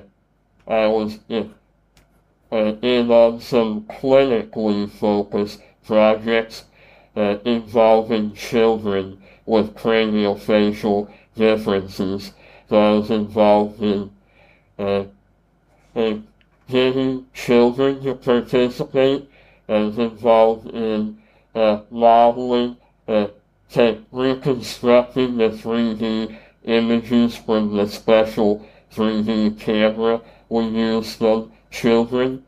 I 0.66 0.86
was 0.86 1.18
in, 1.28 1.54
uh, 2.52 2.74
in 2.82 3.10
on 3.10 3.40
some 3.40 3.82
clinically 3.82 4.90
focused 4.90 5.60
projects 5.84 6.64
uh, 7.20 7.38
involving 7.44 8.32
children 8.32 9.20
with 9.44 9.74
craniofacial 9.74 11.12
differences. 11.36 12.32
So 12.68 12.78
I 12.78 12.98
was 12.98 13.10
involved 13.10 13.82
in 13.82 14.10
uh, 14.78 15.04
in 15.94 16.26
getting 16.70 17.26
children 17.34 18.02
to 18.04 18.14
participate. 18.14 19.28
Was 19.68 19.98
involved 19.98 20.68
in 20.68 21.18
uh, 21.54 21.82
modeling, 21.90 22.76
uh, 23.06 23.28
to 23.72 24.02
reconstructing 24.10 25.36
the 25.36 25.50
3D 25.50 26.36
images 26.64 27.36
from 27.36 27.76
the 27.76 27.86
special 27.86 28.66
3D 28.94 29.60
camera 29.60 30.22
we 30.48 30.64
used 30.64 31.22
on 31.22 31.52
children 31.70 32.44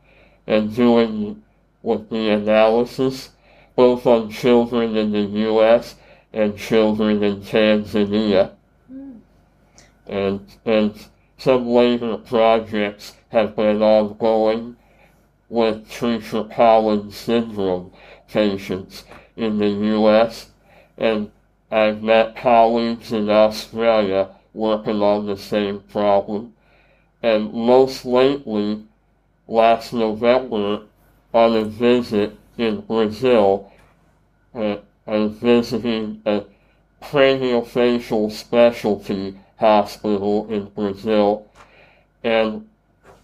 and 0.47 0.75
doing 0.75 1.41
with 1.81 2.09
the 2.09 2.29
analysis 2.29 3.29
both 3.75 4.05
on 4.05 4.29
children 4.29 4.95
in 4.95 5.11
the 5.11 5.21
US 5.49 5.95
and 6.31 6.57
children 6.57 7.23
in 7.23 7.41
Tanzania. 7.41 8.51
Hmm. 8.87 9.11
And, 10.07 10.45
and 10.65 11.05
some 11.37 11.67
later 11.67 12.17
projects 12.17 13.13
have 13.29 13.55
been 13.55 13.81
ongoing 13.81 14.75
with 15.49 15.87
Treacher 15.89 16.51
Collins 16.55 17.15
syndrome 17.15 17.91
patients 18.27 19.03
in 19.35 19.57
the 19.57 19.69
US, 19.97 20.49
and 20.97 21.31
I've 21.69 22.01
met 22.01 22.35
colleagues 22.35 23.11
in 23.11 23.29
Australia 23.29 24.29
working 24.53 25.01
on 25.01 25.25
the 25.25 25.37
same 25.37 25.79
problem. 25.81 26.53
And 27.21 27.53
most 27.53 28.05
lately, 28.05 28.83
last 29.47 29.93
November, 29.93 30.83
on 31.33 31.55
a 31.55 31.65
visit 31.65 32.37
in 32.57 32.81
Brazil, 32.81 33.71
was 34.53 35.31
visiting 35.33 36.21
a 36.25 36.43
craniofacial 37.01 38.31
specialty 38.31 39.37
hospital 39.57 40.47
in 40.49 40.65
Brazil, 40.65 41.47
and 42.23 42.67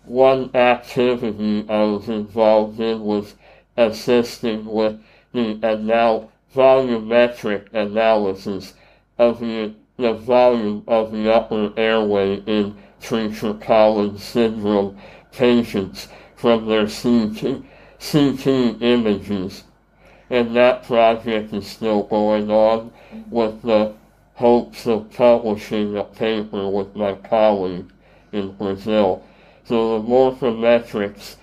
one 0.05 0.53
activity 0.55 1.65
I 1.69 1.83
was 1.83 2.09
involved 2.09 2.79
in 2.79 3.01
was 3.01 3.35
assisting 3.77 4.65
with 4.65 4.99
the 5.33 5.59
anal- 5.63 6.31
volumetric 6.55 7.71
analysis 7.73 8.73
of 9.17 9.39
the, 9.39 9.73
the 9.97 10.13
volume 10.13 10.83
of 10.87 11.11
the 11.11 11.31
upper 11.31 11.71
airway 11.77 12.35
in 12.47 12.75
Treacher 13.01 13.59
Collins 13.61 14.23
syndrome 14.23 14.97
patients 15.31 16.07
from 16.35 16.65
their 16.65 16.87
CT, 16.87 17.63
CT 17.99 18.81
images. 18.81 19.63
And 20.29 20.55
that 20.55 20.83
project 20.83 21.53
is 21.53 21.67
still 21.67 22.03
going 22.03 22.51
on 22.51 22.91
with 23.29 23.61
the 23.63 23.93
hopes 24.35 24.87
of 24.87 25.11
publishing 25.11 25.97
a 25.97 26.03
paper 26.03 26.69
with 26.69 26.95
my 26.95 27.13
colleague 27.13 27.91
in 28.31 28.51
Brazil. 28.53 29.23
So 29.65 29.99
the 29.99 30.07
morphometrics 30.07 31.35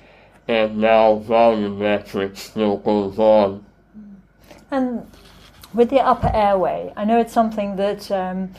and 0.48 0.78
now 0.78 1.22
volumetrics 1.26 2.38
still 2.38 2.78
goes 2.78 3.18
on. 3.18 3.64
And 4.70 5.10
with 5.74 5.90
the 5.90 6.00
upper 6.00 6.30
airway, 6.32 6.92
I 6.96 7.04
know 7.04 7.20
it's 7.20 7.32
something 7.32 7.76
that 7.76 8.10
um, 8.10 8.52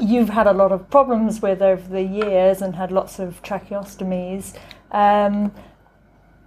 you've 0.00 0.30
had 0.30 0.46
a 0.46 0.52
lot 0.52 0.72
of 0.72 0.88
problems 0.90 1.42
with 1.42 1.60
over 1.60 1.86
the 1.88 2.02
years 2.02 2.62
and 2.62 2.74
had 2.76 2.90
lots 2.90 3.18
of 3.18 3.42
tracheostomies. 3.42 4.56
Um, 4.92 5.52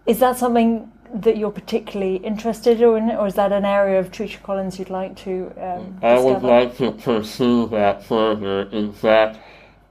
is 0.05 0.19
that 0.19 0.37
something 0.37 0.91
that 1.13 1.37
you're 1.37 1.51
particularly 1.51 2.17
interested 2.17 2.81
in, 2.81 3.11
or 3.11 3.27
is 3.27 3.35
that 3.35 3.51
an 3.51 3.65
area 3.65 3.99
of 3.99 4.11
Treacher 4.11 4.41
Collins 4.41 4.79
you'd 4.79 4.89
like 4.89 5.15
to 5.17 5.53
um, 5.57 5.99
I 6.01 6.19
would 6.19 6.41
like 6.41 6.75
to 6.77 6.91
pursue 6.91 7.67
that 7.67 8.03
further. 8.03 8.63
In 8.63 8.91
fact, 8.91 9.39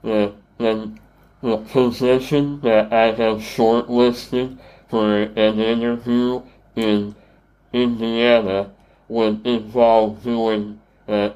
the, 0.02 0.34
the, 0.58 0.92
the 1.40 1.58
position 1.58 2.60
that 2.62 2.92
I 2.92 3.12
have 3.12 3.38
shortlisted 3.38 4.58
for 4.88 5.22
an 5.22 5.60
interview 5.60 6.42
in 6.74 7.14
Indiana 7.72 8.70
would 9.08 9.46
involve 9.46 10.22
doing 10.24 10.80
uh, 11.06 11.30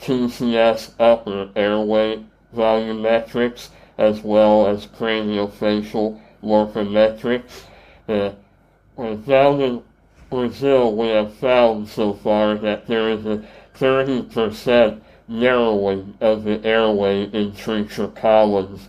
TCS 0.00 0.92
upper 0.98 1.50
airway 1.54 2.24
volumetrics 2.54 3.68
as 3.96 4.22
well 4.22 4.66
as 4.66 4.86
craniofacial 4.86 6.20
morphometrics. 6.42 7.64
Down 8.10 9.60
in 9.60 9.82
Brazil, 10.30 10.96
we 10.96 11.08
have 11.08 11.32
found 11.34 11.88
so 11.88 12.12
far 12.12 12.56
that 12.56 12.88
there 12.88 13.08
is 13.10 13.24
a 13.24 13.44
30% 13.78 15.00
narrowing 15.28 16.16
of 16.20 16.42
the 16.42 16.64
airway 16.64 17.24
in 17.24 17.52
Treacher 17.52 18.12
Collins 18.14 18.88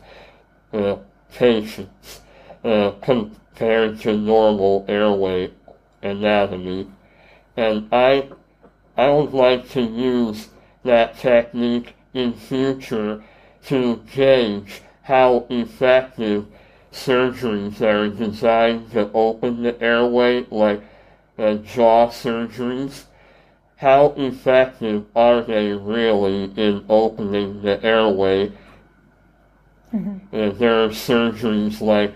uh, 0.74 0.98
patients 1.34 2.22
uh, 2.64 2.92
compared 3.02 4.00
to 4.02 4.18
normal 4.18 4.86
airway 4.88 5.52
anatomy. 6.02 6.88
And 7.56 7.88
I, 7.92 8.30
I 8.98 9.10
would 9.10 9.34
like 9.34 9.70
to 9.70 9.82
use 9.82 10.48
that 10.84 11.20
technique 11.20 11.96
in 12.14 12.34
future 12.34 13.24
to 13.66 14.04
gauge 14.12 14.82
how 15.04 15.46
effective 15.50 16.48
surgeries 16.92 17.78
that 17.78 17.90
are 17.90 18.10
designed 18.10 18.92
to 18.92 19.12
open 19.14 19.64
the 19.64 19.82
airway, 19.82 20.46
like 20.50 20.82
uh, 21.38 21.56
jaw 21.56 22.08
surgeries, 22.08 23.06
how 23.78 24.14
effective 24.18 25.06
are 25.16 25.42
they 25.42 25.72
really 25.72 26.52
in 26.56 26.86
opening 26.90 27.62
the 27.62 27.84
airway? 27.84 28.52
Uh, 29.94 30.50
there 30.52 30.84
are 30.84 30.90
surgeries 30.90 31.82
like 31.82 32.14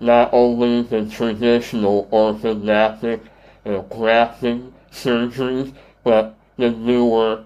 not 0.00 0.30
only 0.32 0.82
the 0.82 1.08
traditional 1.08 2.06
orthodontic 2.12 3.20
uh, 3.64 3.78
grafting 3.82 4.72
surgeries, 4.90 5.72
but 6.02 6.34
the 6.56 6.70
newer 6.70 7.44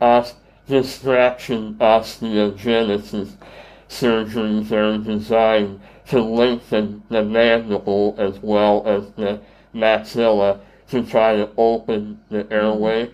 os- 0.00 0.34
distraction 0.66 1.74
osteogenesis 1.74 3.30
that 3.88 4.72
are 4.72 4.98
designed 4.98 5.80
to 6.06 6.22
lengthen 6.22 7.02
the 7.08 7.24
mandible 7.24 8.14
as 8.18 8.38
well 8.40 8.86
as 8.86 9.10
the 9.12 9.40
maxilla 9.74 10.60
to 10.88 11.02
try 11.04 11.36
to 11.36 11.50
open 11.56 12.20
the 12.30 12.50
airway. 12.52 13.10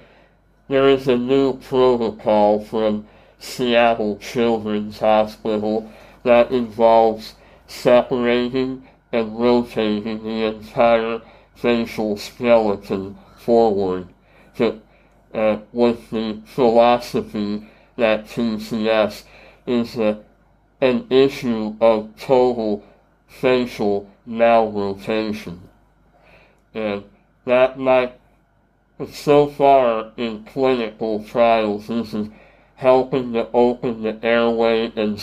There 0.68 0.88
is 0.88 1.08
a 1.08 1.16
new 1.16 1.58
protocol 1.58 2.64
from 2.64 3.06
Seattle 3.38 4.16
Children's 4.18 4.98
Hospital 4.98 5.90
that 6.22 6.50
involves 6.50 7.34
separating 7.66 8.88
and 9.12 9.38
rotating 9.38 10.24
the 10.24 10.44
entire 10.46 11.20
facial 11.54 12.16
skeleton 12.16 13.16
forward 13.36 14.08
to, 14.56 14.80
uh, 15.34 15.58
with 15.72 16.10
the 16.10 16.40
philosophy 16.46 17.68
that 17.96 18.26
TCS 18.26 19.24
is 19.66 19.96
a, 19.96 20.23
an 20.84 21.06
issue 21.08 21.74
of 21.80 22.10
total 22.20 22.84
facial 23.26 24.06
malrotation. 24.28 25.58
And 26.74 27.04
that 27.46 27.78
might, 27.78 28.20
so 29.10 29.46
far 29.46 30.12
in 30.18 30.44
clinical 30.44 31.24
trials, 31.24 31.86
this 31.86 32.12
is 32.12 32.28
helping 32.74 33.32
to 33.32 33.48
open 33.54 34.02
the 34.02 34.18
airway 34.22 34.92
and 34.94 35.18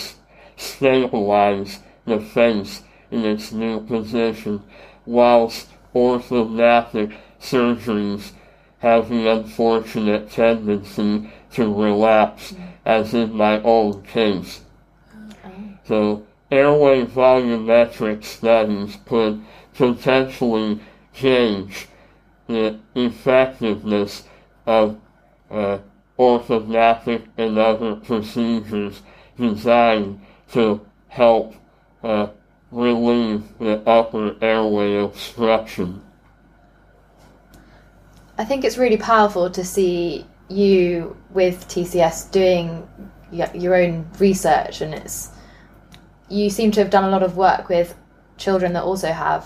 stabilize 0.58 1.80
the 2.06 2.20
face 2.20 2.82
in 3.12 3.24
its 3.24 3.52
new 3.52 3.82
position, 3.82 4.64
whilst 5.06 5.70
orthognathic 5.94 7.16
surgeries 7.40 8.32
have 8.80 9.10
the 9.10 9.30
unfortunate 9.30 10.32
tendency 10.32 11.30
to 11.52 11.72
relapse, 11.72 12.56
as 12.84 13.14
in 13.14 13.32
my 13.32 13.62
own 13.62 14.02
case. 14.02 14.62
So, 15.92 16.24
airway 16.50 17.04
volumetric 17.04 18.24
studies 18.24 18.98
could 19.06 19.44
potentially 19.74 20.80
change 21.14 21.88
the 22.48 22.80
effectiveness 22.96 24.24
of 24.66 24.98
uh, 25.50 25.80
and 26.18 27.58
other 27.58 27.96
procedures 27.96 29.02
designed 29.38 30.22
to 30.54 30.80
help 31.10 31.56
uh, 32.04 32.28
relieve 32.72 33.44
the 33.60 33.82
upper 33.86 34.38
airway 34.42 34.96
obstruction. 34.96 36.02
I 38.38 38.46
think 38.46 38.64
it's 38.64 38.78
really 38.78 38.96
powerful 38.96 39.52
to 39.52 39.66
see 39.66 40.26
you 40.48 41.18
with 41.32 41.68
TCS 41.68 42.32
doing 42.32 42.88
your 43.54 43.76
own 43.76 44.10
research, 44.20 44.80
and 44.80 44.94
it's 44.94 45.32
you 46.32 46.50
seem 46.50 46.72
to 46.72 46.80
have 46.80 46.90
done 46.90 47.04
a 47.04 47.10
lot 47.10 47.24
of 47.24 47.36
work 47.38 47.68
with 47.70 47.94
children 48.38 48.74
that 48.74 48.84
also 48.84 49.12
have 49.12 49.46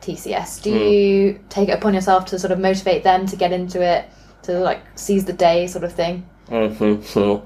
TCS. 0.00 0.62
Do 0.62 0.70
Hmm. 0.70 0.78
you 0.78 1.40
take 1.48 1.68
it 1.68 1.72
upon 1.72 1.94
yourself 1.94 2.24
to 2.26 2.38
sort 2.38 2.52
of 2.52 2.58
motivate 2.58 3.02
them 3.04 3.26
to 3.26 3.36
get 3.36 3.52
into 3.52 3.80
it, 3.82 4.04
to 4.42 4.52
like 4.60 4.80
seize 4.94 5.24
the 5.24 5.32
day, 5.32 5.66
sort 5.66 5.84
of 5.84 5.92
thing? 5.92 6.24
I 6.50 6.68
think 6.68 7.04
so. 7.04 7.42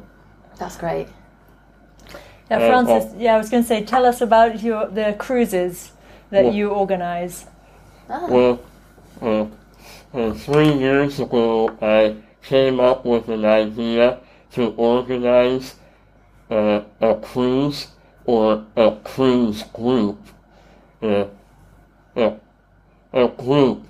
That's 0.58 0.76
great. 0.76 1.06
Yeah, 2.50 2.58
Uh, 2.58 2.68
Francis. 2.68 3.12
Yeah, 3.18 3.34
I 3.34 3.38
was 3.38 3.50
going 3.50 3.62
to 3.62 3.68
say, 3.68 3.84
tell 3.84 4.04
us 4.06 4.20
about 4.20 4.62
your 4.62 4.86
the 4.86 5.14
cruises 5.18 5.92
that 6.30 6.44
Well- 6.44 6.54
you 6.54 6.68
organise. 6.70 7.46
Ah, 8.10 8.26
Well, 8.28 8.58
uh, 9.22 9.44
uh, 10.14 10.32
three 10.32 10.72
years 10.72 11.20
ago, 11.20 11.70
I 11.82 12.14
came 12.42 12.80
up 12.80 13.04
with 13.04 13.28
an 13.28 13.44
idea 13.44 14.18
to 14.52 14.74
organize 14.76 15.74
uh, 16.50 16.80
a 17.00 17.14
cruise 17.14 17.88
or 18.28 18.62
a 18.76 18.94
cruise 19.04 19.62
group. 19.72 20.18
Uh, 21.00 21.24
a, 22.14 22.34
a 23.14 23.28
group 23.28 23.84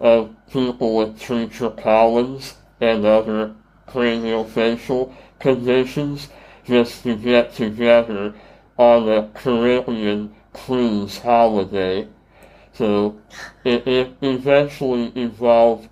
of 0.00 0.34
people 0.50 0.96
with 0.96 1.16
Treacher 1.16 1.80
Collins 1.80 2.54
and 2.80 3.04
other 3.06 3.54
craniofacial 3.86 5.14
conditions 5.38 6.28
just 6.64 7.04
to 7.04 7.14
get 7.14 7.54
together 7.54 8.34
on 8.76 9.08
a 9.08 9.28
Caribbean 9.28 10.34
cruise 10.52 11.18
holiday. 11.18 12.08
So 12.72 13.20
it, 13.62 13.86
it 13.86 14.16
eventually 14.22 15.12
evolved 15.14 15.88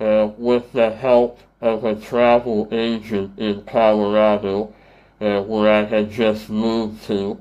uh, 0.00 0.30
with 0.38 0.72
the 0.72 0.90
help 0.92 1.40
of 1.60 1.84
a 1.84 1.94
travel 1.94 2.68
agent 2.72 3.38
in 3.38 3.64
Colorado, 3.64 4.72
uh, 5.20 5.42
where 5.42 5.70
I 5.70 5.84
had 5.84 6.10
just 6.10 6.48
moved 6.48 7.04
to, 7.04 7.38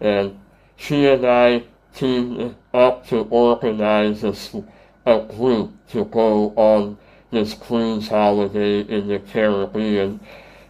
and 0.00 0.38
she 0.76 1.06
and 1.06 1.26
I 1.26 1.64
teamed 1.94 2.54
up 2.72 3.06
to 3.08 3.26
organize 3.30 4.22
a 4.24 5.20
group 5.36 5.72
to 5.88 6.04
go 6.04 6.50
on 6.56 6.98
this 7.30 7.54
cruise 7.54 8.08
holiday 8.08 8.80
in 8.80 9.08
the 9.08 9.18
Caribbean. 9.18 10.20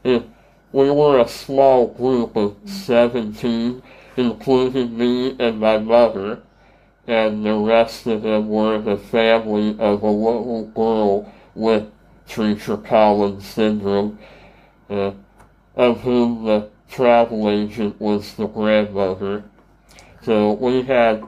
It, 0.05 0.25
we 0.73 0.91
were 0.91 1.21
a 1.21 1.29
small 1.29 1.89
group 1.89 2.37
of 2.37 2.57
17, 2.67 3.83
including 4.17 4.99
me 4.99 5.37
and 5.39 5.61
my 5.61 5.79
mother 5.79 6.43
and 7.09 7.45
the 7.45 7.55
rest 7.55 8.07
of 8.07 8.23
them 8.23 8.51
were 8.51 8.79
the 8.79 8.99
family 8.99 9.71
of 9.79 10.03
a 10.03 10.11
little 10.11 10.67
girl 10.67 11.33
with 11.55 11.91
Treacher 12.29 12.85
Collins 12.85 13.47
syndrome, 13.47 14.19
uh, 14.91 15.13
of 15.79 16.03
whom 16.03 16.45
the 16.45 16.69
travel 16.91 17.49
agent 17.49 17.99
was 17.99 18.35
the 18.35 18.47
grandmother. 18.47 19.45
So 20.23 20.53
we 20.53 20.83
had 20.83 21.25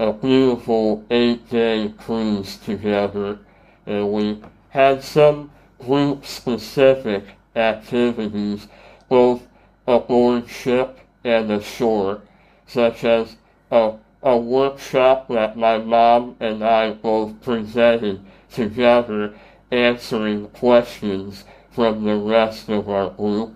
a 0.00 0.12
beautiful 0.12 1.04
eight-day 1.10 1.94
cruise 1.96 2.56
together, 2.56 3.38
and 3.86 4.12
we 4.12 4.42
had 4.70 5.04
some 5.04 5.52
group-specific 5.78 7.24
activities 7.54 8.66
both 9.08 9.46
aboard 9.86 10.48
ship 10.48 10.98
and 11.22 11.52
ashore, 11.52 12.22
such 12.66 13.04
as 13.04 13.36
a 13.70 13.92
a 14.26 14.36
workshop 14.36 15.28
that 15.28 15.56
my 15.56 15.78
mom 15.78 16.34
and 16.40 16.64
I 16.64 16.90
both 16.90 17.40
presented 17.42 18.20
together 18.50 19.34
answering 19.70 20.48
questions 20.48 21.44
from 21.70 22.02
the 22.02 22.16
rest 22.16 22.68
of 22.68 22.88
our 22.88 23.10
group. 23.10 23.54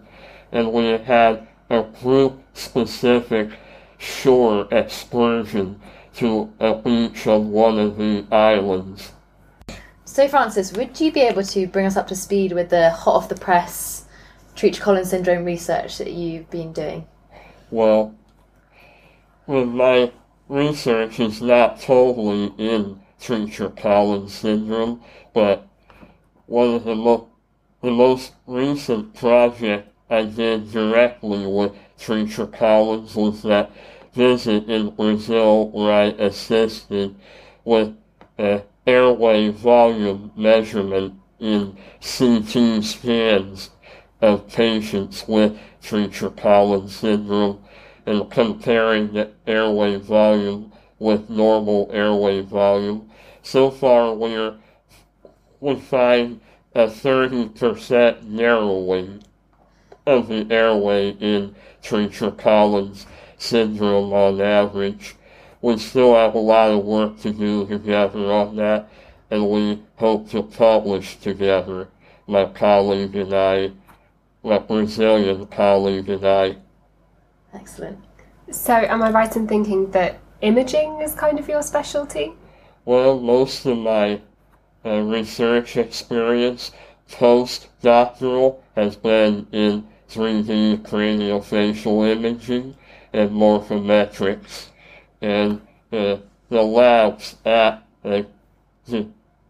And 0.53 0.73
we 0.73 0.87
had 0.99 1.47
a 1.69 1.83
group 1.83 2.43
specific 2.55 3.51
shore 3.99 4.67
excursion 4.71 5.81
to 6.15 6.53
a 6.59 6.75
beach 6.75 7.27
on 7.27 7.51
one 7.53 7.79
of 7.79 7.97
the 7.97 8.27
islands. 8.33 9.13
So, 10.05 10.27
Francis, 10.27 10.73
would 10.73 10.99
you 10.99 11.13
be 11.13 11.21
able 11.21 11.45
to 11.45 11.67
bring 11.69 11.87
us 11.87 11.97
up 11.97 12.09
to 12.09 12.17
speed 12.17 12.53
with 12.53 12.71
the 12.71 12.91
hot 12.91 13.15
off 13.15 13.29
the 13.29 13.37
press 13.37 14.07
Treacher 14.57 14.81
Collins 14.81 15.11
syndrome 15.11 15.45
research 15.45 15.99
that 15.99 16.13
you've 16.13 16.51
been 16.51 16.73
doing? 16.73 17.07
Well, 17.71 18.15
my 19.47 20.11
research 20.49 21.21
is 21.21 21.41
not 21.41 21.81
totally 21.81 22.53
in 22.59 23.01
Treacher 23.21 23.77
Collins 23.77 24.35
syndrome, 24.35 25.01
but 25.33 25.69
one 26.47 26.75
of 26.75 26.85
the, 26.85 26.97
mo- 26.97 27.29
the 27.81 27.93
most 27.93 28.33
recent 28.47 29.15
project 29.15 29.90
I 30.11 30.25
did 30.25 30.73
directly 30.73 31.47
with 31.47 31.73
Treacher 31.97 32.53
Collins 32.53 33.15
was 33.15 33.43
that 33.43 33.71
visit 34.13 34.69
in 34.69 34.91
Brazil 34.91 35.69
where 35.71 35.93
I 35.93 36.05
assisted 36.07 37.15
with 37.65 37.97
uh, 38.37 38.61
airway 38.87 39.51
volume 39.51 40.33
measurement 40.35 41.15
in 41.39 41.77
CT 42.01 42.83
scans 42.83 43.71
of 44.21 44.49
patients 44.49 45.29
with 45.29 45.57
Treacher 45.81 46.37
Collins 46.37 46.97
syndrome 46.97 47.63
and 48.05 48.29
comparing 48.31 49.13
the 49.13 49.31
airway 49.47 49.97
volume 49.97 50.73
with 50.99 51.31
normal 51.31 51.89
airway 51.93 52.41
volume. 52.41 53.09
So 53.43 53.71
far, 53.71 54.13
we're, 54.13 54.57
we 55.61 55.77
find 55.77 56.41
a 56.75 56.87
30% 56.87 58.25
narrowing 58.25 59.23
of 60.11 60.29
the 60.29 60.47
airway 60.51 61.11
in 61.11 61.55
Treacher 61.83 62.37
Collins 62.37 63.07
syndrome 63.39 64.13
on 64.13 64.41
average. 64.41 65.15
We 65.63 65.79
still 65.79 66.15
have 66.15 66.35
a 66.35 66.39
lot 66.39 66.71
of 66.71 66.85
work 66.85 67.21
to 67.21 67.33
do 67.33 67.67
together 67.67 68.33
on 68.33 68.57
that, 68.57 68.89
and 69.31 69.49
we 69.49 69.83
hope 69.97 70.31
to 70.31 70.43
publish 70.43 71.17
together, 71.17 71.89
my 72.27 72.47
colleague 72.47 73.15
and 73.15 73.33
I, 73.33 73.73
my 74.43 74.59
Brazilian 74.59 75.47
colleague 75.47 76.09
and 76.09 76.25
I. 76.25 76.57
Excellent. 77.53 77.99
So, 78.51 78.75
am 78.75 79.03
I 79.03 79.11
right 79.11 79.35
in 79.37 79.47
thinking 79.47 79.91
that 79.93 80.19
imaging 80.41 81.01
is 81.03 81.15
kind 81.15 81.39
of 81.39 81.49
your 81.49 81.63
specialty? 81.63 82.33
Well, 82.85 83.21
most 83.21 83.67
of 83.67 83.79
my 83.79 84.21
uh, 84.85 85.01
research 85.03 85.77
experience 85.77 86.73
postdoctoral 87.11 88.61
has 88.77 88.97
been 88.97 89.47
in 89.53 89.87
3D 90.11 90.79
craniofacial 90.83 92.09
imaging 92.11 92.77
and 93.13 93.31
morphometrics. 93.31 94.67
And 95.21 95.61
uh, 95.93 96.19
the 96.49 96.63
labs 96.63 97.37
at 97.45 97.85
uh, 98.05 98.23
the 98.87 99.07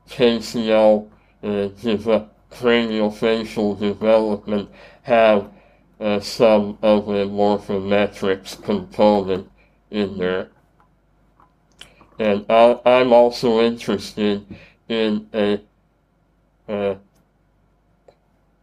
KCL 0.09 1.09
uh, 1.43 1.47
deve- 1.83 2.29
craniofacial 2.51 3.79
development 3.79 4.69
have 5.03 5.49
uh, 5.99 6.21
some 6.21 6.79
of 6.83 7.07
the 7.07 7.25
morphometrics 7.27 8.63
component 8.63 9.51
in 9.91 10.19
there. 10.19 10.51
And 12.19 12.45
I, 12.51 12.79
I'm 12.85 13.13
also 13.13 13.61
interested 13.61 14.45
in 14.89 15.29
a 15.33 15.61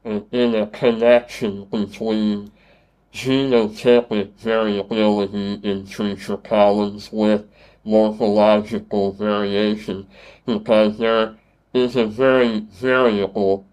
uh, 0.07 0.21
in 0.31 0.55
a 0.55 0.65
connection 0.67 1.65
between 1.65 2.49
genotypic 3.13 4.31
variability 4.35 5.59
in 5.63 5.85
Collins 6.43 7.11
with 7.11 7.45
morphological 7.83 9.11
variation 9.11 10.07
because 10.45 10.97
there 10.97 11.35
is 11.73 11.97
a 11.97 12.05
very 12.05 12.59
variable 12.59 13.65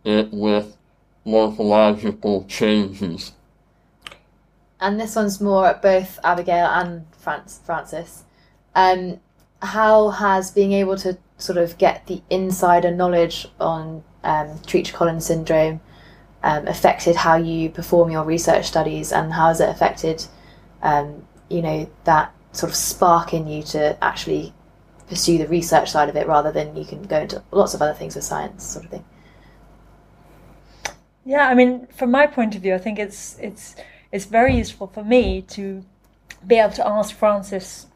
it 0.04 0.34
with 0.34 0.76
morphological 1.26 2.46
changes. 2.46 3.34
And 4.80 5.00
this 5.00 5.16
one's 5.16 5.42
more 5.42 5.68
at 5.68 5.82
both 5.82 6.20
Abigail 6.24 6.68
and 6.68 7.06
Franc- 7.18 7.50
Francis. 7.50 8.24
Um, 8.76 9.20
how 9.62 10.10
has 10.10 10.52
being 10.52 10.74
able 10.74 10.98
to 10.98 11.18
sort 11.38 11.58
of 11.58 11.78
get 11.78 12.06
the 12.08 12.22
insider 12.30 12.92
knowledge 12.92 13.48
on 13.60 14.04
um, 14.24 14.50
Treacher 14.60 14.94
Collins 14.94 15.26
syndrome 15.26 15.82
um, 16.44 16.68
affected 16.68 17.16
how 17.16 17.36
you 17.36 17.70
perform 17.70 18.12
your 18.12 18.24
research 18.24 18.66
studies, 18.68 19.12
and 19.12 19.34
how 19.34 19.48
has 19.48 19.60
it 19.60 19.70
affected, 19.70 20.24
um, 20.84 21.26
you 21.50 21.62
know, 21.62 21.90
that 22.04 22.32
sort 22.52 22.72
of 22.72 22.76
spark 22.76 23.34
in 23.34 23.48
you 23.48 23.64
to 23.64 23.98
actually 24.04 24.54
pursue 25.10 25.40
the 25.40 25.48
research 25.48 25.90
side 25.92 26.08
of 26.08 26.16
it 26.16 26.28
rather 26.28 26.52
than 26.52 26.76
you 26.76 26.86
can 26.86 27.02
go 27.04 27.20
into 27.22 27.44
lots 27.52 27.74
of 27.74 27.82
other 27.82 27.94
things 27.94 28.16
with 28.16 28.24
science, 28.24 28.64
sort 28.64 28.86
of 28.86 28.92
thing. 28.92 29.06
Yeah, 31.26 31.48
I 31.48 31.56
mean, 31.56 31.88
from 31.88 32.12
my 32.12 32.28
point 32.28 32.56
of 32.56 32.62
view, 32.62 32.76
I 32.76 32.78
think 32.78 33.00
it's 33.00 33.38
it's 33.40 33.76
it's 34.12 34.26
very 34.26 34.56
useful 34.56 34.88
for 34.88 35.04
me 35.04 35.42
to 35.50 35.84
be 36.46 36.56
able 36.56 36.74
to 36.74 36.88
ask 36.88 37.16
Francis 37.16 37.88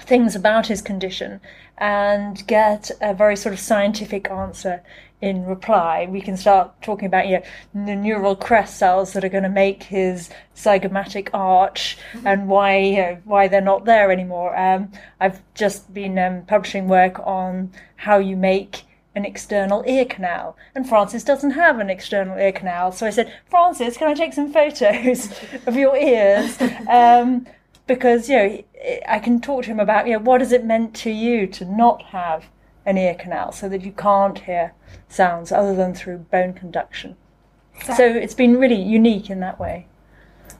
things 0.00 0.36
about 0.36 0.66
his 0.66 0.82
condition 0.82 1.40
and 1.78 2.46
get 2.46 2.90
a 3.00 3.14
very 3.14 3.36
sort 3.36 3.54
of 3.54 3.60
scientific 3.60 4.30
answer 4.30 4.82
in 5.22 5.46
reply. 5.46 6.06
We 6.10 6.20
can 6.20 6.36
start 6.36 6.82
talking 6.82 7.06
about 7.06 7.26
you 7.26 7.38
know 7.38 7.86
the 7.86 7.96
neural 7.96 8.36
crest 8.36 8.78
cells 8.78 9.14
that 9.14 9.24
are 9.24 9.30
going 9.30 9.42
to 9.42 9.48
make 9.48 9.84
his 9.84 10.28
zygomatic 10.54 11.30
arch 11.32 11.96
mm-hmm. 12.12 12.26
and 12.26 12.46
why 12.46 12.76
you 12.76 12.96
know, 12.96 13.18
why 13.24 13.48
they're 13.48 13.62
not 13.62 13.86
there 13.86 14.12
anymore. 14.12 14.54
Um, 14.54 14.92
I've 15.18 15.40
just 15.54 15.92
been 15.94 16.18
um, 16.18 16.44
publishing 16.44 16.88
work 16.88 17.18
on 17.20 17.72
how 17.96 18.18
you 18.18 18.36
make 18.36 18.82
an 19.16 19.24
external 19.24 19.82
ear 19.86 20.04
canal. 20.04 20.56
And 20.74 20.88
Francis 20.88 21.24
doesn't 21.24 21.52
have 21.52 21.78
an 21.80 21.90
external 21.90 22.38
ear 22.38 22.52
canal. 22.52 22.92
So 22.92 23.06
I 23.06 23.10
said, 23.10 23.32
Francis, 23.48 23.96
can 23.96 24.08
I 24.08 24.14
take 24.14 24.34
some 24.34 24.52
photos 24.52 25.32
of 25.66 25.76
your 25.76 25.96
ears? 25.96 26.56
Um, 26.88 27.46
because, 27.86 28.28
you 28.28 28.36
know, 28.36 28.64
I 29.08 29.18
can 29.18 29.40
talk 29.40 29.64
to 29.64 29.70
him 29.70 29.80
about, 29.80 30.06
you 30.06 30.12
know, 30.14 30.18
what 30.18 30.40
has 30.40 30.52
it 30.52 30.64
meant 30.64 30.94
to 30.96 31.10
you 31.10 31.46
to 31.48 31.64
not 31.64 32.02
have 32.04 32.46
an 32.84 32.98
ear 32.98 33.14
canal 33.14 33.52
so 33.52 33.68
that 33.68 33.82
you 33.82 33.92
can't 33.92 34.38
hear 34.40 34.72
sounds 35.08 35.52
other 35.52 35.74
than 35.74 35.94
through 35.94 36.18
bone 36.18 36.52
conduction. 36.52 37.16
So 37.96 38.04
it's 38.04 38.34
been 38.34 38.58
really 38.58 38.80
unique 38.80 39.30
in 39.30 39.40
that 39.40 39.58
way. 39.58 39.86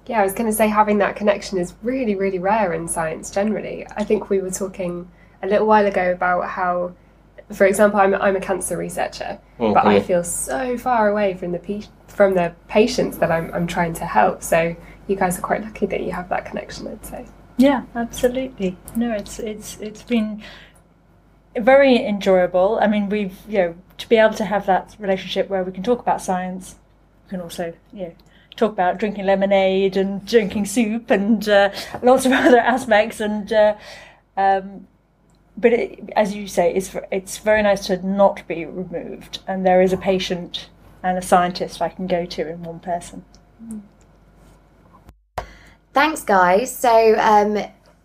Yeah, 0.06 0.20
I 0.20 0.24
was 0.24 0.32
going 0.32 0.48
to 0.48 0.56
say 0.56 0.68
having 0.68 0.98
that 0.98 1.16
connection 1.16 1.58
is 1.58 1.74
really, 1.82 2.14
really 2.14 2.38
rare 2.38 2.72
in 2.72 2.88
science 2.88 3.30
generally. 3.30 3.86
I 3.96 4.04
think 4.04 4.30
we 4.30 4.40
were 4.40 4.50
talking 4.50 5.10
a 5.42 5.46
little 5.46 5.66
while 5.66 5.86
ago 5.86 6.12
about 6.12 6.48
how 6.48 6.94
for 7.52 7.66
example, 7.66 8.00
I'm, 8.00 8.14
I'm 8.14 8.36
a 8.36 8.40
cancer 8.40 8.76
researcher, 8.76 9.38
okay. 9.60 9.74
but 9.74 9.86
I 9.86 10.00
feel 10.00 10.24
so 10.24 10.76
far 10.76 11.08
away 11.08 11.34
from 11.34 11.52
the 11.52 11.58
pe- 11.58 11.82
from 12.08 12.34
the 12.34 12.54
patients 12.66 13.18
that 13.18 13.30
I'm, 13.30 13.52
I'm 13.54 13.66
trying 13.66 13.92
to 13.94 14.06
help. 14.06 14.42
So 14.42 14.74
you 15.06 15.16
guys 15.16 15.38
are 15.38 15.42
quite 15.42 15.62
lucky 15.62 15.86
that 15.86 16.02
you 16.02 16.10
have 16.12 16.28
that 16.30 16.44
connection, 16.44 16.88
I'd 16.88 17.04
say. 17.06 17.26
Yeah, 17.56 17.84
absolutely. 17.94 18.76
No, 18.96 19.12
it's 19.12 19.38
it's 19.38 19.78
it's 19.80 20.02
been 20.02 20.42
very 21.56 22.04
enjoyable. 22.04 22.78
I 22.82 22.88
mean, 22.88 23.08
we've 23.08 23.36
you 23.48 23.58
know 23.58 23.74
to 23.98 24.08
be 24.08 24.16
able 24.16 24.34
to 24.34 24.44
have 24.44 24.66
that 24.66 24.96
relationship 24.98 25.48
where 25.48 25.62
we 25.62 25.72
can 25.72 25.84
talk 25.84 26.00
about 26.00 26.20
science, 26.20 26.74
we 27.26 27.30
can 27.30 27.40
also 27.40 27.72
you 27.92 28.06
know 28.06 28.14
talk 28.56 28.72
about 28.72 28.98
drinking 28.98 29.26
lemonade 29.26 29.96
and 29.96 30.26
drinking 30.26 30.64
soup 30.64 31.10
and 31.10 31.48
uh, 31.48 31.70
lots 32.02 32.26
of 32.26 32.32
other 32.46 32.58
aspects 32.58 33.20
and. 33.20 33.52
Uh, 33.52 33.76
um, 34.36 34.86
but 35.56 35.72
it, 35.72 36.10
as 36.14 36.34
you 36.34 36.46
say, 36.46 36.74
it's 36.74 36.94
it's 37.10 37.38
very 37.38 37.62
nice 37.62 37.86
to 37.86 38.06
not 38.06 38.46
be 38.46 38.64
removed, 38.64 39.40
and 39.46 39.64
there 39.64 39.80
is 39.80 39.92
a 39.92 39.96
patient 39.96 40.68
and 41.02 41.16
a 41.16 41.22
scientist 41.22 41.80
I 41.80 41.88
can 41.88 42.06
go 42.06 42.26
to 42.26 42.48
in 42.48 42.62
one 42.62 42.80
person. 42.80 43.24
Thanks, 45.92 46.22
guys. 46.24 46.76
So 46.76 47.16
um, 47.18 47.54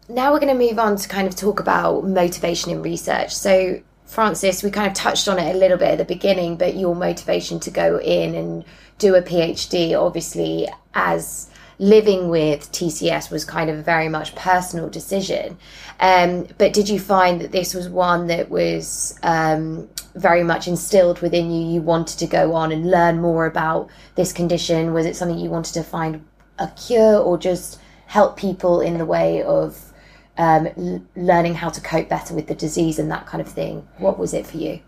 now 0.08 0.32
we're 0.32 0.40
going 0.40 0.58
to 0.58 0.68
move 0.68 0.80
on 0.80 0.96
to 0.96 1.10
kind 1.10 1.28
of 1.28 1.36
talk 1.36 1.60
about 1.60 2.06
motivation 2.06 2.72
in 2.72 2.82
research. 2.82 3.36
So, 3.36 3.82
Francis, 4.06 4.64
we 4.64 4.72
kind 4.72 4.88
of 4.88 4.94
touched 4.94 5.28
on 5.28 5.40
it 5.40 5.54
a 5.54 5.58
little 5.58 5.78
bit 5.78 5.90
at 5.90 5.98
the 5.98 6.06
beginning, 6.06 6.56
but 6.58 6.76
your 6.76 6.96
motivation 6.96 7.60
to 7.62 7.72
go 7.72 8.00
in 8.00 8.36
and 8.36 8.64
do 8.98 9.16
a 9.16 9.22
PhD, 9.22 10.00
obviously, 10.00 10.70
as 10.94 11.50
living 11.82 12.30
with 12.30 12.72
TCS 12.72 13.32
was 13.32 13.44
kind 13.44 13.68
of 13.68 13.76
a 13.76 13.82
very 13.82 14.08
much 14.08 14.36
personal 14.36 14.88
decision. 14.88 15.58
Um, 16.00 16.48
but 16.60 16.74
did 16.74 16.88
you 16.88 17.00
find 17.00 17.42
that 17.42 17.52
this 17.52 17.74
was 17.74 17.90
one 17.90 18.28
that 18.28 18.52
was 18.52 19.18
um, 19.24 19.90
very 20.14 20.44
much 20.44 20.68
instilled 20.68 21.22
within 21.22 21.50
you? 21.50 21.74
You 21.74 21.82
wanted 21.82 22.20
to 22.20 22.28
go 22.28 22.54
on 22.54 22.72
and 22.72 22.92
learn 22.92 23.20
more 23.20 23.48
about 23.48 23.90
this 24.14 24.32
condition? 24.32 24.94
Was 24.94 25.08
it 25.08 25.16
something 25.16 25.40
you 25.40 25.50
wanted 25.50 25.74
to 25.74 25.82
find 25.82 26.24
a 26.60 26.68
cure 26.68 27.18
or 27.18 27.40
just 27.40 27.80
help 28.06 28.38
people 28.38 28.80
in 28.80 29.00
the 29.00 29.06
way 29.06 29.42
of 29.42 29.92
um, 30.38 30.68
l- 30.78 31.02
learning 31.16 31.56
how 31.56 31.70
to 31.70 31.82
cope 31.82 32.08
better 32.08 32.36
with 32.36 32.46
the 32.46 32.56
disease 32.56 33.00
and 33.00 33.10
that 33.10 33.26
kind 33.26 33.42
of 33.42 33.48
thing? 33.48 33.88
What 33.98 34.20
was 34.20 34.36
it 34.36 34.46
for 34.46 34.58
you? 34.58 34.82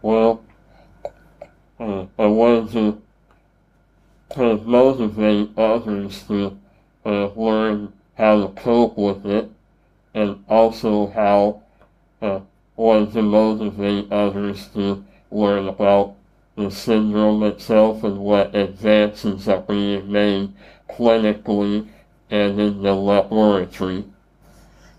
Well, 0.00 0.42
uh, 1.78 2.06
I 2.18 2.26
wanted 2.26 2.72
to 2.72 3.02
to 4.34 4.56
motivate 4.58 5.50
others 5.56 6.22
to 6.24 6.56
uh, 7.04 7.26
learn 7.34 7.92
how 8.16 8.46
to 8.46 8.48
cope 8.60 8.96
with 8.96 9.26
it 9.26 9.50
and 10.14 10.44
also 10.48 11.08
how 11.08 11.62
uh, 12.22 12.40
one 12.76 13.10
to 13.12 13.22
motivate 13.22 14.10
others 14.12 14.68
to 14.68 15.04
learn 15.30 15.68
about 15.68 16.14
the 16.56 16.70
syndrome 16.70 17.42
itself 17.42 18.04
and 18.04 18.18
what 18.18 18.54
advances 18.54 19.48
are 19.48 19.60
being 19.60 20.10
made 20.10 20.52
clinically 20.88 21.88
and 22.30 22.60
in 22.60 22.82
the 22.82 22.94
laboratory. 22.94 24.04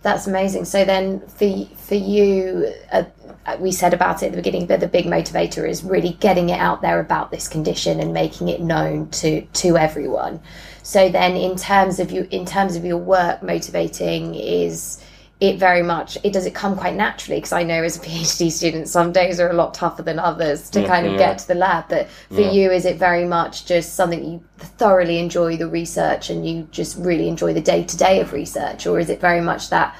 That's 0.01 0.25
amazing. 0.25 0.65
So 0.65 0.83
then, 0.83 1.21
for 1.27 1.65
for 1.75 1.95
you, 1.95 2.73
uh, 2.91 3.03
Uh, 3.45 3.57
we 3.59 3.71
said 3.71 3.93
about 3.93 4.21
it 4.21 4.27
at 4.27 4.31
the 4.31 4.37
beginning, 4.37 4.67
but 4.67 4.79
the 4.79 4.87
big 4.87 5.05
motivator 5.05 5.67
is 5.67 5.83
really 5.83 6.13
getting 6.19 6.49
it 6.49 6.59
out 6.59 6.81
there 6.81 6.99
about 6.99 7.31
this 7.31 7.47
condition 7.47 7.99
and 7.99 8.13
making 8.13 8.49
it 8.49 8.61
known 8.61 9.09
to 9.09 9.41
to 9.41 9.77
everyone. 9.77 10.39
So 10.83 11.09
then, 11.09 11.35
in 11.35 11.55
terms 11.55 11.99
of 11.99 12.11
you, 12.11 12.27
in 12.31 12.45
terms 12.45 12.75
of 12.75 12.85
your 12.85 12.97
work, 12.97 13.41
motivating 13.41 14.35
is 14.35 15.03
it 15.41 15.57
very 15.57 15.81
much 15.81 16.19
it 16.23 16.31
does 16.31 16.45
it 16.45 16.53
come 16.53 16.77
quite 16.77 16.95
naturally 16.95 17.37
because 17.37 17.51
I 17.51 17.63
know 17.63 17.83
as 17.83 17.97
a 17.97 17.99
PhD 18.05 18.51
student 18.51 18.87
some 18.87 19.11
days 19.11 19.39
are 19.39 19.49
a 19.49 19.53
lot 19.53 19.73
tougher 19.73 20.03
than 20.03 20.19
others 20.19 20.69
to 20.69 20.81
yeah, 20.81 20.87
kind 20.87 21.07
of 21.07 21.13
yeah. 21.13 21.17
get 21.17 21.39
to 21.39 21.47
the 21.47 21.55
lab 21.55 21.89
but 21.89 22.07
for 22.29 22.41
yeah. 22.41 22.51
you 22.51 22.71
is 22.71 22.85
it 22.85 22.97
very 22.97 23.25
much 23.25 23.65
just 23.65 23.95
something 23.95 24.23
you 24.23 24.43
thoroughly 24.57 25.17
enjoy 25.17 25.57
the 25.57 25.67
research 25.67 26.29
and 26.29 26.47
you 26.47 26.67
just 26.71 26.95
really 26.97 27.27
enjoy 27.27 27.53
the 27.53 27.61
day 27.61 27.83
to 27.83 27.97
day 27.97 28.21
of 28.21 28.31
research 28.33 28.85
or 28.85 28.99
is 28.99 29.09
it 29.09 29.19
very 29.19 29.41
much 29.41 29.71
that 29.71 29.95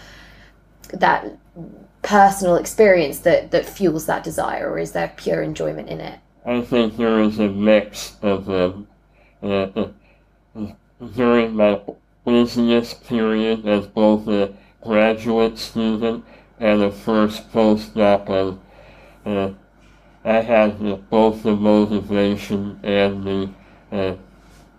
that 0.94 1.36
personal 2.02 2.56
experience 2.56 3.20
that 3.20 3.52
that 3.52 3.66
fuels 3.66 4.06
that 4.06 4.24
desire 4.24 4.70
or 4.70 4.80
is 4.80 4.92
there 4.94 5.14
pure 5.18 5.42
enjoyment 5.42 5.90
in 5.90 6.02
it 6.02 6.20
I 6.46 6.62
think 6.62 6.98
there 6.98 7.20
is 7.22 7.40
a 7.40 7.48
mix 7.48 8.18
of 8.22 8.46
them 8.46 8.88
uh, 9.44 9.68
uh, 9.76 9.88
during 11.16 11.56
my 11.56 11.80
busiest 12.26 13.04
period 13.06 13.68
as 13.68 13.88
both 13.88 14.28
a 14.28 14.54
graduate 14.82 15.58
student 15.58 16.26
and 16.60 16.82
a 16.84 16.92
first 16.92 17.52
postdoc, 17.52 18.60
and 19.26 19.38
uh, 19.38 19.52
I 20.24 20.42
had 20.42 20.80
the, 20.80 20.96
both 20.96 21.44
the 21.44 21.56
motivation 21.56 22.80
and 22.84 23.24
the 23.24 23.50
uh, 23.92 24.16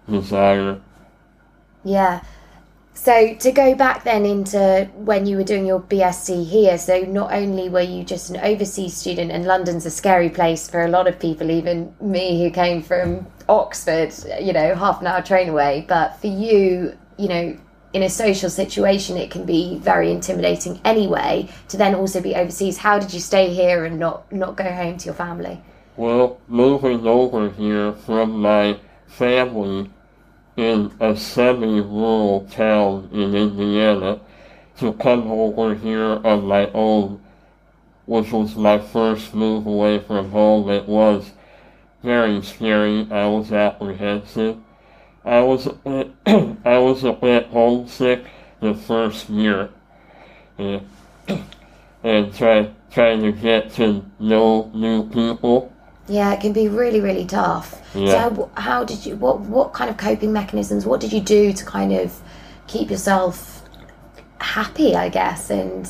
desire. 0.09 0.81
Yeah. 1.85 2.23
So 2.95 3.35
to 3.35 3.53
go 3.53 3.75
back 3.75 4.05
then 4.05 4.25
into 4.25 4.89
when 4.95 5.27
you 5.27 5.37
were 5.37 5.45
doing 5.45 5.67
your 5.67 5.81
BSc 5.81 6.47
here, 6.47 6.79
so 6.79 7.01
not 7.01 7.33
only 7.33 7.69
were 7.69 7.81
you 7.81 8.05
just 8.05 8.31
an 8.31 8.37
overseas 8.37 8.97
student, 8.97 9.33
and 9.33 9.45
London's 9.45 9.87
a 9.87 9.91
scary 9.91 10.29
place 10.29 10.69
for 10.69 10.85
a 10.85 10.89
lot 10.89 11.09
of 11.09 11.19
people, 11.19 11.51
even 11.51 11.95
me 12.01 12.43
who 12.43 12.51
came 12.51 12.83
from 12.83 13.27
Oxford, 13.49 14.13
you 14.41 14.53
know, 14.53 14.75
half 14.75 15.01
an 15.01 15.07
hour 15.07 15.23
train 15.23 15.49
away, 15.49 15.85
but 15.89 16.21
for 16.21 16.29
you, 16.29 16.97
you 17.17 17.29
know, 17.29 17.57
in 17.93 18.03
a 18.03 18.09
social 18.09 18.49
situation, 18.49 19.17
it 19.17 19.31
can 19.31 19.45
be 19.45 19.79
very 19.79 20.11
intimidating 20.11 20.81
anyway. 20.85 21.49
To 21.69 21.77
then 21.77 21.95
also 21.95 22.21
be 22.21 22.35
overseas, 22.35 22.79
how 22.79 22.99
did 22.99 23.13
you 23.13 23.21
stay 23.21 23.53
here 23.53 23.85
and 23.85 23.99
not 23.99 24.31
not 24.33 24.57
go 24.57 24.65
home 24.65 24.99
to 24.99 25.05
your 25.07 25.15
family? 25.15 25.61
Well, 25.97 26.41
moving 26.49 27.07
over 27.07 27.51
here 27.51 27.93
from 27.93 28.41
my 28.41 28.79
family 29.07 29.91
in 30.57 30.93
a 31.01 31.17
semi-rural 31.17 32.47
town 32.51 33.09
in 33.13 33.35
Indiana 33.35 34.21
to 34.79 34.93
come 34.95 35.31
over 35.31 35.75
here 35.75 36.21
on 36.25 36.45
my 36.47 36.71
own, 36.73 37.21
which 38.07 38.33
was 38.33 38.55
my 38.57 38.79
first 38.79 39.35
move 39.35 39.67
away 39.67 39.99
from 39.99 40.31
home. 40.31 40.69
It 40.69 40.87
was 40.87 41.31
very 42.03 42.43
scary. 42.43 43.07
I 43.11 43.27
was 43.27 43.53
apprehensive. 43.53 44.59
I 45.25 45.41
was 45.41 45.69
I 45.87 46.79
was 46.79 47.05
a 47.05 47.13
bit 47.13 47.47
homesick 47.47 48.25
the 48.61 48.75
first 48.75 49.29
year, 49.29 49.71
and, 50.59 50.89
and 52.05 52.35
try, 52.35 52.71
trying 52.91 53.23
to 53.23 53.33
get 53.33 53.73
to 53.75 54.05
know 54.19 54.71
new 54.75 55.09
people. 55.09 55.72
Yeah, 56.09 56.33
it 56.33 56.41
can 56.41 56.53
be 56.53 56.69
really, 56.69 57.01
really 57.01 57.25
tough. 57.25 57.81
Yeah. 57.95 58.29
So, 58.29 58.51
how, 58.55 58.63
how 58.63 58.85
did 58.85 59.07
you? 59.07 59.17
What 59.17 59.41
what 59.41 59.73
kind 59.73 59.91
of 59.91 59.97
coping 59.97 60.33
mechanisms? 60.33 60.85
What 60.85 61.01
did 61.01 61.13
you 61.13 61.21
do 61.21 61.53
to 61.53 61.65
kind 61.65 61.93
of 61.93 62.21
keep 62.67 62.91
yourself 62.91 63.63
happy? 64.41 64.97
I 64.97 65.09
guess, 65.09 65.51
and 65.51 65.89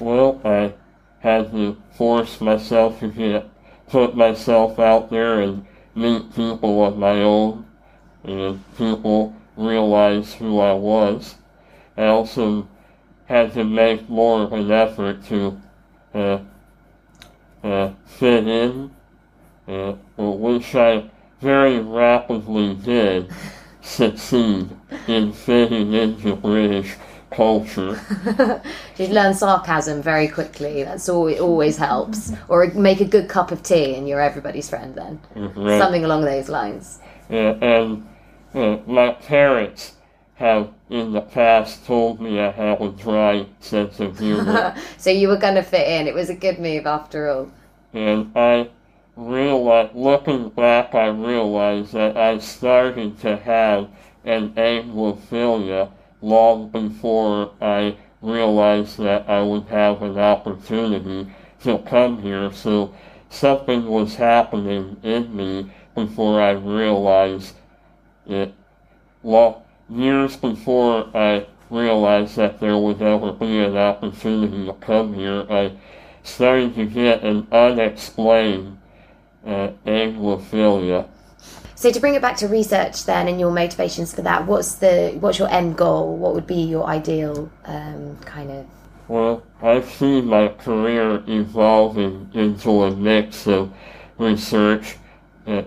Well, 0.00 0.40
I 0.44 0.74
had 1.20 1.50
to 1.52 1.76
force 1.96 2.40
myself 2.40 3.00
to 3.00 3.08
get, 3.08 3.48
put 3.88 4.16
myself 4.16 4.78
out 4.78 5.10
there 5.10 5.40
and 5.40 5.66
meet 5.94 6.34
people 6.34 6.84
of 6.84 6.96
my 6.96 7.20
own, 7.22 7.66
and 8.24 8.62
people 8.76 9.34
realize 9.56 10.34
who 10.34 10.58
I 10.60 10.72
was. 10.72 11.34
I 11.96 12.06
also 12.06 12.66
had 13.26 13.52
to 13.54 13.64
make 13.64 14.08
more 14.08 14.42
of 14.42 14.52
an 14.52 14.70
effort 14.70 15.24
to 15.26 15.60
uh, 16.14 16.38
uh, 17.62 17.92
fit 18.06 18.46
in, 18.46 18.94
uh, 19.68 19.92
which 20.16 20.74
I 20.74 21.10
very 21.40 21.78
rapidly 21.80 22.74
did 22.74 23.30
succeed 23.82 24.68
in 25.06 25.32
fitting 25.32 25.92
into 25.92 26.36
British 26.36 26.94
culture. 27.30 28.00
you 28.96 29.08
learn 29.08 29.34
sarcasm 29.34 30.00
very 30.00 30.28
quickly. 30.28 30.84
That's 30.84 31.08
all. 31.08 31.26
It 31.26 31.40
always 31.40 31.76
helps. 31.76 32.32
Or 32.48 32.66
make 32.68 33.00
a 33.00 33.04
good 33.04 33.28
cup 33.28 33.50
of 33.50 33.62
tea, 33.62 33.94
and 33.96 34.08
you're 34.08 34.20
everybody's 34.20 34.68
friend. 34.70 34.94
Then 34.94 35.20
Right. 35.34 35.78
something 35.80 36.04
along 36.04 36.24
those 36.24 36.48
lines. 36.48 37.00
Yeah, 37.28 37.56
and 37.60 38.06
uh, 38.54 38.78
my 38.86 39.12
parents 39.12 39.92
have 40.36 40.68
in 40.90 41.12
the 41.12 41.20
past 41.20 41.84
told 41.86 42.20
me 42.20 42.40
I 42.40 42.50
have 42.50 42.80
a 42.80 42.88
dry 42.90 43.46
sense 43.60 44.00
of 44.00 44.18
humor, 44.18 44.74
So 44.98 45.10
you 45.10 45.28
were 45.28 45.36
going 45.36 45.54
to 45.56 45.62
fit 45.62 45.86
in. 45.88 46.06
It 46.06 46.14
was 46.14 46.28
a 46.30 46.34
good 46.34 46.58
move 46.58 46.86
after 46.86 47.28
all. 47.30 47.50
and 47.92 48.30
I 48.36 48.68
realize, 49.16 49.90
looking 49.94 50.48
back, 50.50 50.94
I 50.94 51.06
realized 51.06 51.92
that 51.92 52.16
I 52.16 52.38
started 52.38 53.20
to 53.20 53.36
have 53.36 53.88
an 54.24 54.50
Anglophilia 54.54 55.90
long 56.20 56.68
before 56.70 57.52
I 57.60 57.96
realized 58.22 58.98
that 58.98 59.28
I 59.28 59.42
would 59.42 59.64
have 59.64 60.02
an 60.02 60.18
opportunity 60.18 61.30
to 61.62 61.78
come 61.78 62.22
here. 62.22 62.52
So 62.52 62.94
something 63.28 63.86
was 63.86 64.16
happening 64.16 64.96
in 65.02 65.36
me 65.36 65.70
before 65.94 66.40
I 66.40 66.50
realized 66.52 67.54
it. 68.26 68.54
Well, 69.22 69.64
years 69.88 70.36
before 70.36 71.08
I 71.14 71.46
realized 71.70 72.36
that 72.36 72.60
there 72.60 72.76
would 72.76 73.02
ever 73.02 73.32
be 73.32 73.58
an 73.60 73.76
opportunity 73.76 74.66
to 74.66 74.72
come 74.74 75.14
here, 75.14 75.46
I 75.50 75.72
started 76.22 76.74
to 76.76 76.86
get 76.86 77.22
an 77.22 77.46
unexplained 77.52 78.78
uh, 79.46 79.70
Anglophilia. 79.86 81.08
So 81.74 81.90
to 81.90 82.00
bring 82.00 82.14
it 82.14 82.22
back 82.22 82.36
to 82.38 82.48
research, 82.48 83.04
then, 83.04 83.28
and 83.28 83.38
your 83.38 83.50
motivations 83.50 84.14
for 84.14 84.22
that, 84.22 84.46
what's 84.46 84.76
the 84.76 85.16
what's 85.20 85.38
your 85.38 85.50
end 85.50 85.76
goal? 85.76 86.16
What 86.16 86.34
would 86.34 86.46
be 86.46 86.62
your 86.62 86.84
ideal 86.86 87.50
um, 87.64 88.16
kind 88.24 88.50
of? 88.50 88.66
Well, 89.08 89.42
I 89.60 89.82
see 89.82 90.22
my 90.22 90.48
career 90.48 91.22
evolving 91.26 92.30
into 92.32 92.84
a 92.84 92.96
mix 92.96 93.46
of 93.46 93.70
research, 94.16 94.96
uh, 95.46 95.62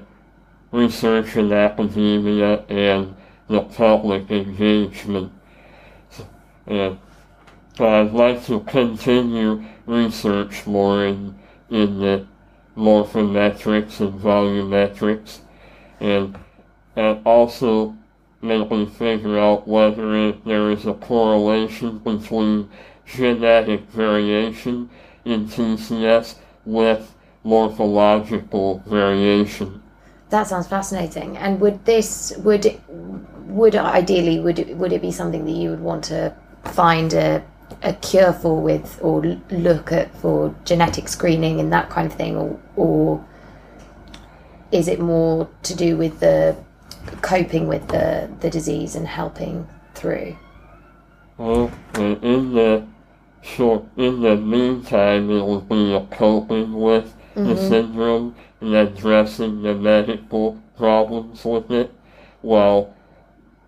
research 0.71 1.35
in 1.35 1.53
academia, 1.53 2.63
and 2.67 3.15
the 3.47 3.61
public 3.61 4.31
engagement. 4.31 5.31
And 6.65 6.97
but 7.77 7.89
I'd 7.89 8.11
like 8.11 8.43
to 8.47 8.61
continue 8.61 9.63
research 9.85 10.65
more 10.65 11.05
in, 11.05 11.37
in 11.69 11.99
the 11.99 12.25
morphometrics 12.77 13.99
and 13.99 14.19
volumetrics, 14.19 15.39
and, 15.99 16.37
and 16.95 17.19
also 17.25 17.95
maybe 18.41 18.85
figure 18.85 19.39
out 19.39 19.67
whether 19.67 20.31
there 20.31 20.71
is 20.71 20.85
a 20.85 20.93
correlation 20.93 21.97
between 21.99 22.69
genetic 23.05 23.81
variation 23.89 24.89
in 25.25 25.47
TCS 25.47 26.35
with 26.65 27.15
morphological 27.43 28.83
variation. 28.85 29.81
That 30.29 30.47
sounds 30.47 30.67
fascinating. 30.67 31.37
And 31.37 31.59
would 31.61 31.85
this 31.85 32.33
would 32.39 32.79
would 33.47 33.75
ideally 33.75 34.39
would 34.39 34.59
it, 34.59 34.75
would 34.75 34.91
it 34.91 35.01
be 35.01 35.11
something 35.11 35.45
that 35.45 35.51
you 35.51 35.69
would 35.69 35.79
want 35.79 36.03
to 36.05 36.35
find 36.65 37.13
a 37.13 37.43
a 37.83 37.93
cure 37.93 38.33
for 38.33 38.61
with 38.61 38.99
or 39.01 39.21
look 39.51 39.91
at 39.91 40.13
for 40.17 40.53
genetic 40.65 41.07
screening 41.07 41.59
and 41.59 41.71
that 41.71 41.89
kind 41.89 42.07
of 42.07 42.13
thing, 42.13 42.35
or 42.35 42.59
or 42.77 43.25
is 44.71 44.87
it 44.87 44.99
more 44.99 45.49
to 45.63 45.75
do 45.75 45.97
with 45.97 46.19
the 46.21 46.55
coping 47.21 47.67
with 47.67 47.87
the 47.89 48.29
the 48.39 48.49
disease 48.49 48.95
and 48.95 49.07
helping 49.07 49.67
through? 49.93 50.37
Well, 51.37 51.71
in 51.95 52.53
the 52.53 52.87
short, 53.41 53.83
in 53.97 54.21
the 54.21 54.35
meantime, 54.35 55.29
it 55.29 55.41
will 55.41 55.61
be 55.61 55.93
a 55.93 56.01
coping 56.07 56.73
with 56.73 57.13
the 57.35 57.55
syndrome 57.55 58.35
and 58.61 58.73
addressing 58.73 59.61
the 59.61 59.75
medical 59.75 60.59
problems 60.75 61.45
with 61.45 61.69
it, 61.69 61.93
while 62.41 62.95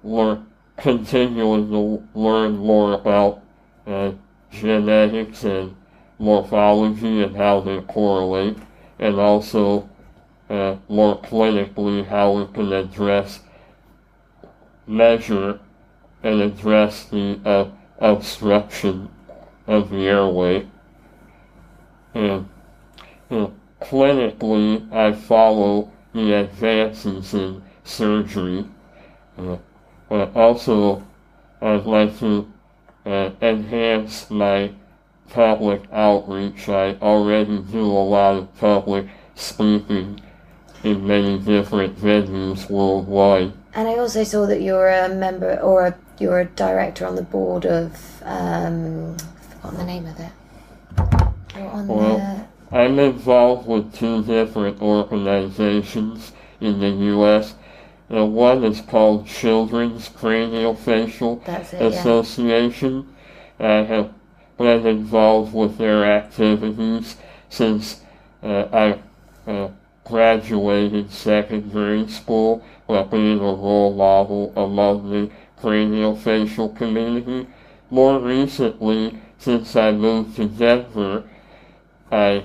lear- 0.04 0.42
continuing 0.78 1.70
to 1.70 2.08
learn 2.18 2.58
more 2.58 2.94
about 2.94 3.42
uh, 3.86 4.12
genetics 4.50 5.44
and 5.44 5.76
morphology 6.18 7.22
and 7.22 7.36
how 7.36 7.60
they 7.60 7.80
correlate, 7.82 8.58
and 9.00 9.20
also 9.20 9.90
uh, 10.50 10.76
more 10.88 11.20
clinically 11.22 12.06
how 12.06 12.32
we 12.32 12.54
can 12.54 12.74
address, 12.74 13.40
measure, 14.86 15.60
and 16.24 16.42
address 16.42 17.06
the 17.06 17.40
uh, 17.46 17.70
obstruction 18.00 19.10
of 19.68 19.90
the 19.90 20.08
airway. 20.08 20.68
And 22.14 22.50
uh, 23.30 23.48
clinically, 23.82 24.92
I 24.92 25.14
follow 25.14 25.92
the 26.14 26.34
advances 26.34 27.34
in 27.34 27.62
surgery. 27.84 28.68
Uh, 29.38 29.58
but 30.10 30.36
also, 30.36 31.04
I'd 31.62 31.86
like 31.86 32.18
to 32.20 32.52
uh, 33.06 33.30
enhance 33.42 34.30
my 34.30 34.74
public 35.30 35.84
outreach. 35.92 36.70
I 36.70 36.96
already 37.02 37.60
do 37.60 37.86
a 37.86 38.06
lot 38.06 38.36
of 38.36 38.56
public 38.58 39.08
speaking 39.36 40.22
in 40.84 41.06
many 41.06 41.40
different 41.40 41.98
venues 41.98 42.70
worldwide. 42.70 43.54
And 43.74 43.88
I 43.88 43.98
also 43.98 44.24
saw 44.24 44.46
that 44.48 44.62
you're 44.62 44.90
a 44.90 45.10
member 45.10 45.60
or 45.60 45.88
a, 45.88 45.98
you're 46.20 46.40
a 46.40 46.46
director 46.46 47.06
on 47.06 47.16
the 47.16 47.22
board 47.22 47.66
of 47.66 48.22
um, 48.24 49.16
I've 49.16 49.50
forgotten 49.52 49.78
the 49.78 49.86
name 49.86 50.06
of 50.06 50.20
it. 50.20 50.32
Well, 51.88 52.48
I'm 52.72 53.00
involved 53.00 53.68
with 53.68 53.94
two 53.96 54.24
different 54.24 54.82
organizations 54.82 56.32
in 56.62 56.80
the 56.80 56.90
U.S. 56.90 57.56
The 58.10 58.26
one 58.26 58.64
is 58.64 58.82
called 58.82 59.28
Children's 59.28 60.10
Craniofacial 60.10 61.44
That's 61.46 61.74
it, 61.74 61.82
yeah. 61.82 61.88
Association. 61.88 63.16
I 63.60 63.84
have 63.84 64.14
been 64.60 64.86
involved 64.86 65.54
with 65.54 65.78
their 65.78 66.04
activities 66.04 67.16
since 67.50 68.02
uh, 68.44 68.68
I 69.48 69.50
uh, 69.50 69.70
graduated 70.04 71.12
secondary 71.12 72.08
school 72.10 72.64
by 72.86 73.04
being 73.04 73.40
a 73.40 73.44
role 73.44 73.94
model 73.96 74.54
among 74.58 75.10
the 75.10 75.32
craniofacial 75.62 76.76
community. 76.76 77.48
More 77.90 78.20
recently, 78.20 79.18
since 79.38 79.76
I 79.78 79.92
moved 79.92 80.36
to 80.36 80.46
Denver, 80.48 81.24
I 82.12 82.44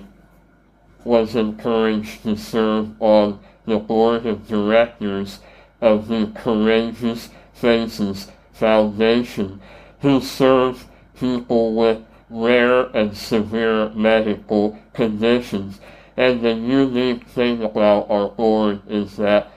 was 1.03 1.35
encouraged 1.35 2.23
to 2.23 2.37
serve 2.37 2.91
on 3.03 3.41
the 3.67 3.79
board 3.79 4.25
of 4.25 4.47
directors 4.47 5.41
of 5.81 6.07
the 6.07 6.31
Courageous 6.35 7.31
Faces 7.53 8.31
Foundation, 8.53 9.61
who 10.01 10.21
serve 10.21 10.87
people 11.25 11.75
with 11.75 12.03
rare 12.29 12.83
and 12.95 13.17
severe 13.17 13.89
medical 13.91 14.79
conditions. 14.93 15.81
And 16.19 16.43
the 16.43 16.53
unique 16.53 17.27
thing 17.29 17.63
about 17.63 18.11
our 18.11 18.29
board 18.29 18.83
is 18.87 19.17
that 19.17 19.51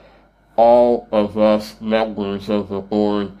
all 0.56 1.06
of 1.12 1.36
us 1.36 1.78
members 1.78 2.48
of 2.48 2.70
the 2.70 2.80
board 2.80 3.32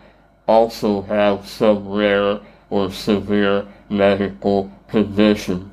also 0.46 1.00
have 1.02 1.48
some 1.48 1.88
rare 1.88 2.40
or 2.68 2.90
severe 2.90 3.66
medical 3.88 4.70
condition. 4.88 5.70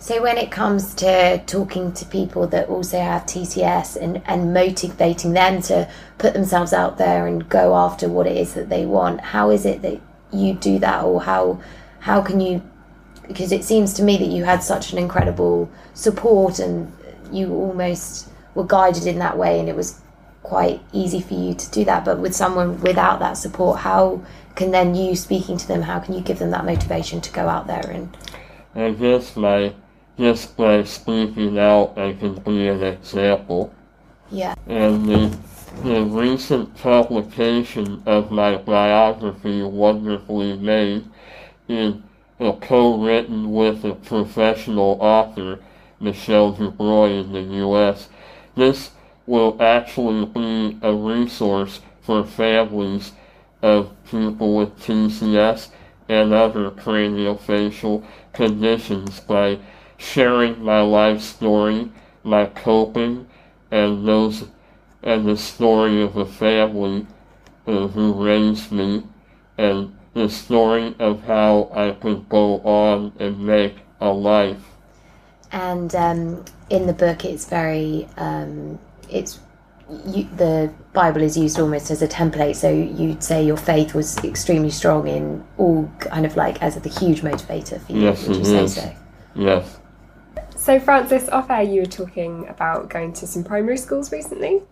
So 0.00 0.22
when 0.22 0.38
it 0.38 0.50
comes 0.50 0.94
to 0.94 1.42
talking 1.46 1.92
to 1.92 2.06
people 2.06 2.46
that 2.48 2.68
also 2.70 2.98
have 2.98 3.26
TCS 3.26 3.96
and, 3.96 4.22
and 4.24 4.54
motivating 4.54 5.34
them 5.34 5.60
to 5.62 5.88
put 6.16 6.32
themselves 6.32 6.72
out 6.72 6.96
there 6.96 7.26
and 7.26 7.48
go 7.50 7.76
after 7.76 8.08
what 8.08 8.26
it 8.26 8.36
is 8.36 8.54
that 8.54 8.70
they 8.70 8.86
want, 8.86 9.20
how 9.20 9.50
is 9.50 9.66
it 9.66 9.82
that 9.82 10.00
you 10.32 10.54
do 10.54 10.78
that 10.78 11.04
or 11.04 11.20
how 11.22 11.60
how 12.02 12.20
can 12.20 12.40
you 12.40 12.60
because 13.28 13.52
it 13.52 13.64
seems 13.64 13.94
to 13.94 14.02
me 14.02 14.18
that 14.18 14.28
you 14.28 14.44
had 14.44 14.62
such 14.62 14.92
an 14.92 14.98
incredible 14.98 15.70
support 15.94 16.58
and 16.58 16.92
you 17.30 17.54
almost 17.54 18.28
were 18.54 18.66
guided 18.66 19.06
in 19.06 19.18
that 19.18 19.38
way 19.38 19.58
and 19.60 19.68
it 19.68 19.76
was 19.76 20.00
quite 20.42 20.80
easy 20.92 21.20
for 21.20 21.34
you 21.34 21.54
to 21.54 21.70
do 21.70 21.84
that 21.84 22.04
but 22.04 22.18
with 22.18 22.34
someone 22.34 22.80
without 22.80 23.20
that 23.20 23.34
support 23.34 23.78
how 23.78 24.20
can 24.56 24.72
then 24.72 24.94
you 24.94 25.14
speaking 25.14 25.56
to 25.56 25.66
them 25.68 25.82
how 25.82 26.00
can 26.00 26.12
you 26.14 26.20
give 26.20 26.38
them 26.40 26.50
that 26.50 26.64
motivation 26.64 27.20
to 27.20 27.32
go 27.32 27.48
out 27.48 27.66
there 27.68 27.88
and 27.90 28.16
I 28.74 28.90
guess 28.90 29.36
my 29.36 29.72
just 30.18 30.56
by 30.56 30.82
speaking 30.84 31.58
out 31.58 31.96
I 31.96 32.12
can 32.14 32.34
be 32.34 32.68
an 32.68 32.82
example. 32.82 33.72
yeah 34.30 34.54
And 34.66 35.08
the, 35.08 35.38
the 35.84 36.02
recent 36.02 36.74
publication 36.76 38.02
of 38.04 38.30
my 38.30 38.56
biography, 38.56 39.62
Wonderfully 39.62 40.58
Made, 40.58 41.04
is 41.72 41.94
uh, 42.40 42.52
co-written 42.52 43.52
with 43.52 43.84
a 43.84 43.94
professional 43.94 44.98
author, 45.00 45.60
Michelle 46.00 46.52
Dubois 46.52 47.06
in 47.06 47.32
the 47.32 47.42
U.S. 47.42 48.08
This 48.56 48.90
will 49.26 49.56
actually 49.60 50.26
be 50.26 50.78
a 50.82 50.92
resource 50.92 51.80
for 52.00 52.24
families 52.24 53.12
of 53.62 53.92
people 54.10 54.56
with 54.56 54.78
TCS 54.80 55.68
and 56.08 56.32
other 56.32 56.70
craniofacial 56.70 58.04
conditions 58.32 59.20
by 59.20 59.58
sharing 59.96 60.62
my 60.62 60.80
life 60.80 61.20
story, 61.20 61.90
my 62.24 62.46
coping, 62.46 63.28
and 63.70 64.06
those 64.06 64.44
and 65.02 65.26
the 65.26 65.36
story 65.36 66.02
of 66.02 66.16
a 66.16 66.26
family 66.26 67.06
uh, 67.66 67.88
who 67.88 68.12
raised 68.24 68.70
me, 68.70 69.02
and 69.58 69.96
the 70.14 70.28
story 70.28 70.94
of 70.98 71.22
how 71.24 71.70
I 71.74 71.92
could 71.92 72.28
go 72.28 72.60
on 72.60 73.12
and 73.18 73.38
make 73.46 73.76
a 74.00 74.10
life. 74.12 74.58
and 75.52 75.94
um, 75.94 76.44
in 76.70 76.86
the 76.86 76.92
book 76.92 77.24
it's 77.24 77.46
very 77.46 78.08
um, 78.16 78.78
it's 79.10 79.38
you, 80.06 80.24
the 80.36 80.72
bible 80.94 81.20
is 81.22 81.36
used 81.36 81.58
almost 81.58 81.90
as 81.90 82.00
a 82.02 82.08
template 82.08 82.56
so 82.56 82.70
you'd 82.70 83.22
say 83.22 83.44
your 83.44 83.56
faith 83.58 83.94
was 83.94 84.16
extremely 84.24 84.70
strong 84.70 85.06
in 85.06 85.44
all 85.58 85.90
kind 86.00 86.24
of 86.24 86.34
like 86.36 86.62
as 86.62 86.76
a 86.76 86.88
huge 86.88 87.20
motivator 87.22 87.78
for 87.84 87.92
you 87.92 88.00
Yes, 88.02 88.26
would 88.26 88.36
you 88.36 88.42
it 88.42 88.46
say 88.46 88.64
is. 88.64 88.74
so 88.74 88.92
Yes, 89.34 89.78
So, 90.56 90.78
Francis, 90.78 91.28
off 91.30 91.50
air, 91.50 91.62
you 91.62 91.80
were 91.80 91.86
talking 91.86 92.46
about 92.48 92.88
going 92.90 93.12
to 93.14 93.26
some 93.26 93.42
primary 93.44 93.76
schools 93.78 94.12
recently. 94.12 94.62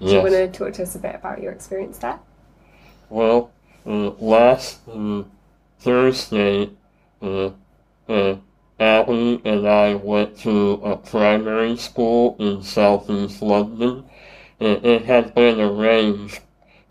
Do 0.00 0.06
you 0.12 0.20
want 0.20 0.34
to 0.34 0.48
talk 0.48 0.72
to 0.74 0.82
us 0.82 0.94
a 0.94 0.98
bit 0.98 1.14
about 1.14 1.40
your 1.42 1.52
experience 1.52 1.98
there? 1.98 2.18
Well, 3.08 3.50
last 3.88 4.80
uh, 4.88 5.22
Thursday, 5.78 6.70
uh, 7.22 7.50
uh, 8.08 8.36
Abby 8.78 9.40
and 9.44 9.66
I 9.66 9.94
went 9.94 10.38
to 10.40 10.74
a 10.84 10.96
primary 10.96 11.76
school 11.76 12.36
in 12.38 12.62
southeast 12.62 13.42
London. 13.42 14.04
It, 14.60 14.84
it 14.84 15.04
had 15.04 15.34
been 15.34 15.60
arranged 15.60 16.40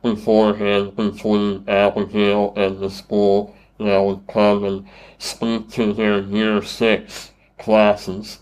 beforehand 0.01 0.95
between 0.95 1.63
Abigail 1.67 2.53
and 2.55 2.79
the 2.79 2.89
school 2.89 3.55
that 3.77 3.99
would 3.99 4.25
come 4.27 4.63
and 4.63 4.87
speak 5.17 5.69
to 5.71 5.93
their 5.93 6.19
year 6.19 6.61
six 6.61 7.31
classes. 7.59 8.39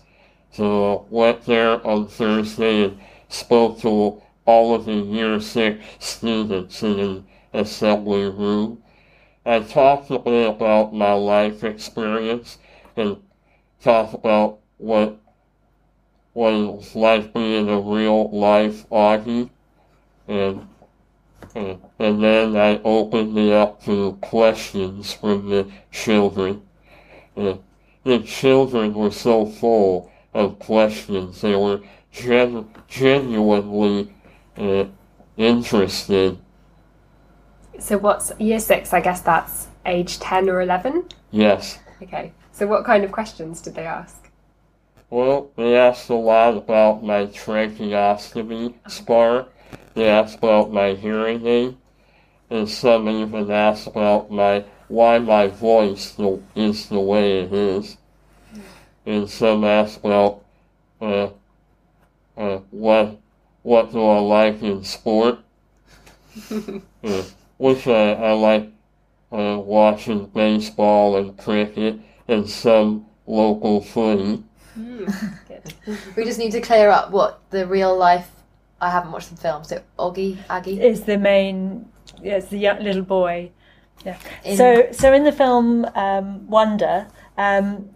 So 0.50 1.06
I 1.10 1.14
went 1.14 1.44
there 1.44 1.86
on 1.86 2.08
Thursday 2.08 2.84
and 2.84 2.98
spoke 3.28 3.80
to 3.80 4.22
all 4.46 4.74
of 4.74 4.86
the 4.86 4.94
year 4.94 5.40
six 5.40 5.84
students 5.98 6.82
in 6.82 6.98
an 6.98 7.24
assembly 7.56 8.24
room. 8.24 8.82
I 9.44 9.60
talked 9.60 10.10
a 10.10 10.18
bit 10.18 10.48
about 10.48 10.94
my 10.94 11.12
life 11.12 11.64
experience 11.64 12.58
and 12.96 13.16
talked 13.80 14.14
about 14.14 14.58
what 14.78 15.18
what 16.32 16.52
it 16.52 16.66
was 16.66 16.94
like 16.94 17.32
being 17.32 17.68
a 17.68 17.80
real 17.80 18.28
life 18.30 18.88
Augie 18.90 19.48
and 20.28 20.68
and, 21.54 21.80
and 21.98 22.22
then 22.22 22.56
I 22.56 22.80
opened 22.82 23.38
it 23.38 23.52
up 23.52 23.82
to 23.84 24.18
questions 24.20 25.14
from 25.14 25.48
the 25.48 25.70
children. 25.90 26.62
And 27.34 27.60
the 28.04 28.18
children 28.20 28.92
were 28.92 29.10
so 29.10 29.46
full 29.46 30.12
of 30.34 30.58
questions. 30.58 31.40
They 31.40 31.56
were 31.56 31.80
gen- 32.12 32.68
genuinely 32.88 34.12
uh, 34.58 34.84
interested. 35.38 36.38
So, 37.78 37.98
what's 37.98 38.32
year 38.38 38.58
six? 38.58 38.92
I 38.92 39.00
guess 39.00 39.20
that's 39.20 39.68
age 39.84 40.18
10 40.18 40.48
or 40.48 40.60
11. 40.60 41.08
Yes. 41.30 41.78
Okay. 42.02 42.32
So, 42.52 42.66
what 42.66 42.84
kind 42.84 43.04
of 43.04 43.12
questions 43.12 43.60
did 43.60 43.74
they 43.74 43.86
ask? 43.86 44.30
Well, 45.10 45.50
they 45.56 45.76
asked 45.76 46.08
a 46.08 46.14
lot 46.14 46.56
about 46.56 47.04
my 47.04 47.26
tracheostomy 47.26 48.74
scar. 48.88 49.46
They 49.94 50.08
asked 50.08 50.38
about 50.38 50.72
my 50.72 50.94
hearing 50.94 51.46
aid. 51.46 51.76
And 52.50 52.68
some 52.68 53.08
even 53.08 53.50
asked 53.50 53.86
about 53.86 54.30
my 54.30 54.64
why 54.88 55.18
my 55.18 55.48
voice 55.48 56.16
is 56.54 56.88
the 56.88 57.00
way 57.00 57.40
it 57.40 57.52
is. 57.52 57.96
And 59.04 59.28
some 59.28 59.64
asked 59.64 59.98
about 59.98 60.42
uh, 61.00 61.30
uh, 62.36 62.58
what 62.70 63.18
what 63.62 63.92
do 63.92 64.04
I 64.04 64.18
like 64.18 64.62
in 64.62 64.84
sport. 64.84 65.38
uh, 67.04 67.22
which 67.58 67.86
I, 67.86 68.12
I 68.12 68.32
like 68.32 68.70
uh, 69.32 69.58
watching 69.58 70.26
baseball 70.26 71.16
and 71.16 71.36
cricket 71.38 71.98
and 72.28 72.48
some 72.48 73.06
local 73.26 73.80
footy. 73.80 74.42
We 76.16 76.24
just 76.24 76.38
need 76.38 76.52
to 76.52 76.60
clear 76.60 76.90
up 76.90 77.10
what 77.10 77.40
the 77.50 77.66
real 77.66 77.96
life. 77.96 78.30
I 78.80 78.90
haven't 78.90 79.12
watched 79.12 79.30
the 79.30 79.36
film, 79.36 79.64
so 79.64 79.80
Oggy, 79.98 80.36
Aggie. 80.50 80.80
is 80.80 81.04
the 81.04 81.16
main 81.16 81.88
Yeah, 82.22 82.36
it's 82.36 82.48
the 82.48 82.58
young, 82.58 82.82
little 82.82 83.02
boy 83.02 83.50
yeah 84.04 84.18
In- 84.44 84.56
so 84.56 84.88
so 84.92 85.12
in 85.12 85.24
the 85.24 85.32
film 85.32 85.86
um, 85.94 86.46
wonder 86.48 87.06
um, 87.38 87.88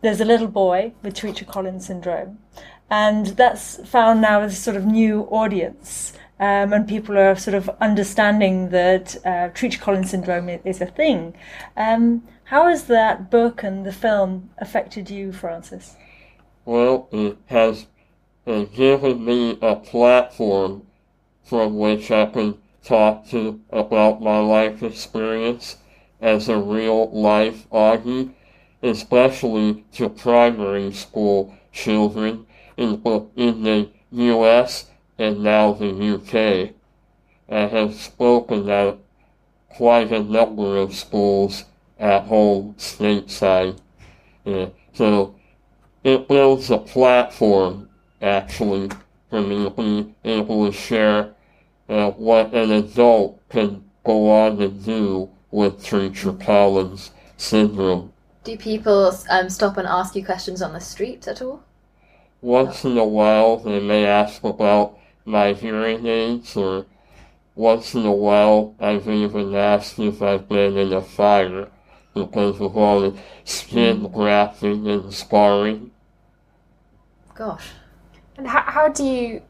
there's 0.00 0.20
a 0.20 0.24
little 0.24 0.48
boy 0.48 0.92
with 1.02 1.14
treacher 1.14 1.46
collins 1.46 1.86
syndrome 1.86 2.38
and 2.90 3.26
that's 3.36 3.76
found 3.88 4.20
now 4.20 4.40
as 4.40 4.52
a 4.52 4.56
sort 4.56 4.76
of 4.76 4.84
new 4.86 5.22
audience 5.30 6.12
um, 6.40 6.72
and 6.72 6.88
people 6.88 7.18
are 7.18 7.36
sort 7.36 7.54
of 7.54 7.68
understanding 7.82 8.70
that 8.70 9.14
uh, 9.26 9.50
treacher 9.50 9.78
collins 9.78 10.10
syndrome 10.10 10.48
is 10.64 10.80
a 10.80 10.86
thing. 10.86 11.34
Um, 11.76 12.22
how 12.44 12.66
has 12.68 12.86
that 12.86 13.30
book 13.30 13.62
and 13.62 13.84
the 13.84 13.92
film 13.92 14.48
affected 14.56 15.10
you 15.10 15.32
francis? 15.32 15.96
Well, 16.64 17.08
it 17.12 17.36
has 17.46 17.86
given 18.46 19.24
me 19.24 19.58
a 19.60 19.76
platform 19.76 20.86
from 21.44 21.78
which 21.78 22.10
I 22.10 22.26
can 22.26 22.56
talk 22.82 23.26
to 23.28 23.60
about 23.70 24.22
my 24.22 24.38
life 24.38 24.82
experience 24.82 25.76
as 26.22 26.48
a 26.48 26.56
real 26.56 27.10
life 27.10 27.68
Augie, 27.70 28.32
especially 28.82 29.84
to 29.92 30.08
primary 30.08 30.90
school 30.92 31.54
children 31.70 32.46
in, 32.78 33.02
in 33.36 33.62
the 33.62 33.90
US 34.10 34.89
and 35.20 35.42
now 35.42 35.74
the 35.74 36.14
UK. 36.14 36.72
I 37.50 37.66
have 37.66 37.94
spoken 37.94 38.68
at 38.70 38.96
quite 39.68 40.10
a 40.12 40.22
number 40.22 40.78
of 40.78 40.94
schools 40.94 41.64
at 41.98 42.24
home 42.24 42.74
stateside. 42.78 43.78
Uh, 44.46 44.66
so 44.94 45.34
it 46.02 46.26
builds 46.26 46.70
a 46.70 46.78
platform 46.78 47.90
actually 48.22 48.90
for 49.28 49.42
me 49.42 49.64
to 49.64 49.70
be 49.70 50.14
able 50.24 50.66
to 50.66 50.72
share 50.72 51.34
uh, 51.90 52.10
what 52.12 52.54
an 52.54 52.72
adult 52.72 53.46
can 53.50 53.84
go 54.04 54.30
on 54.30 54.56
to 54.56 54.68
do 54.68 55.28
with 55.50 55.84
Treacher 55.84 56.42
Collins 56.42 57.10
syndrome. 57.36 58.10
Do 58.44 58.56
people 58.56 59.14
um, 59.28 59.50
stop 59.50 59.76
and 59.76 59.86
ask 59.86 60.16
you 60.16 60.24
questions 60.24 60.62
on 60.62 60.72
the 60.72 60.80
street 60.80 61.28
at 61.28 61.42
all? 61.42 61.62
Once 62.40 62.84
in 62.84 62.96
a 62.96 63.04
while, 63.04 63.58
they 63.58 63.80
may 63.80 64.06
ask 64.06 64.42
about 64.44 64.96
my 65.24 65.52
hearing 65.52 66.06
aids, 66.06 66.56
or 66.56 66.86
once 67.54 67.94
in 67.94 68.06
a 68.06 68.12
while, 68.12 68.74
I've 68.80 69.08
even 69.08 69.54
asked 69.54 69.98
if 69.98 70.22
I've 70.22 70.48
been 70.48 70.76
in 70.76 70.92
a 70.92 71.02
fire 71.02 71.68
because 72.14 72.60
of 72.60 72.76
all 72.76 73.00
the 73.00 73.18
skin 73.44 74.00
hmm. 74.00 74.14
grafting 74.14 74.86
and 74.88 75.12
scarring. 75.12 75.90
Gosh. 77.34 77.68
And 78.36 78.46
how, 78.46 78.62
how 78.62 78.88
do 78.88 79.04
you 79.04 79.42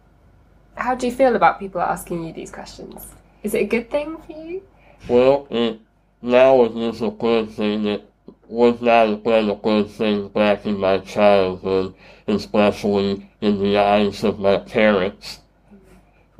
how 0.76 0.94
do 0.94 1.06
you 1.06 1.12
feel 1.12 1.36
about 1.36 1.58
people 1.58 1.80
asking 1.80 2.24
you 2.24 2.32
these 2.32 2.50
questions? 2.50 3.06
Is 3.42 3.54
it 3.54 3.62
a 3.62 3.66
good 3.66 3.90
thing 3.90 4.16
for 4.18 4.32
you? 4.32 4.62
Well, 5.08 5.46
it 5.50 5.80
now 6.22 6.64
it 6.64 6.76
is 6.76 7.02
a 7.02 7.10
good 7.10 7.50
thing. 7.50 7.86
It 7.86 8.10
was 8.48 8.80
not 8.80 9.22
been 9.22 9.50
a 9.50 9.54
good 9.54 9.90
thing 9.90 10.28
back 10.28 10.66
in 10.66 10.78
my 10.78 10.98
childhood, 10.98 11.94
especially 12.26 13.30
in 13.40 13.62
the 13.62 13.78
eyes 13.78 14.24
of 14.24 14.38
my 14.38 14.58
parents. 14.58 15.40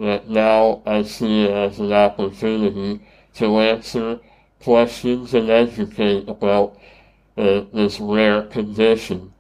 That 0.00 0.30
now 0.30 0.80
I 0.86 1.02
see 1.02 1.44
it 1.44 1.50
as 1.50 1.78
an 1.78 1.92
opportunity 1.92 3.00
to 3.34 3.58
answer 3.58 4.18
questions 4.62 5.34
and 5.34 5.50
educate 5.50 6.26
about 6.26 6.78
uh, 7.36 7.64
this 7.74 8.00
rare 8.00 8.44
condition. 8.44 9.34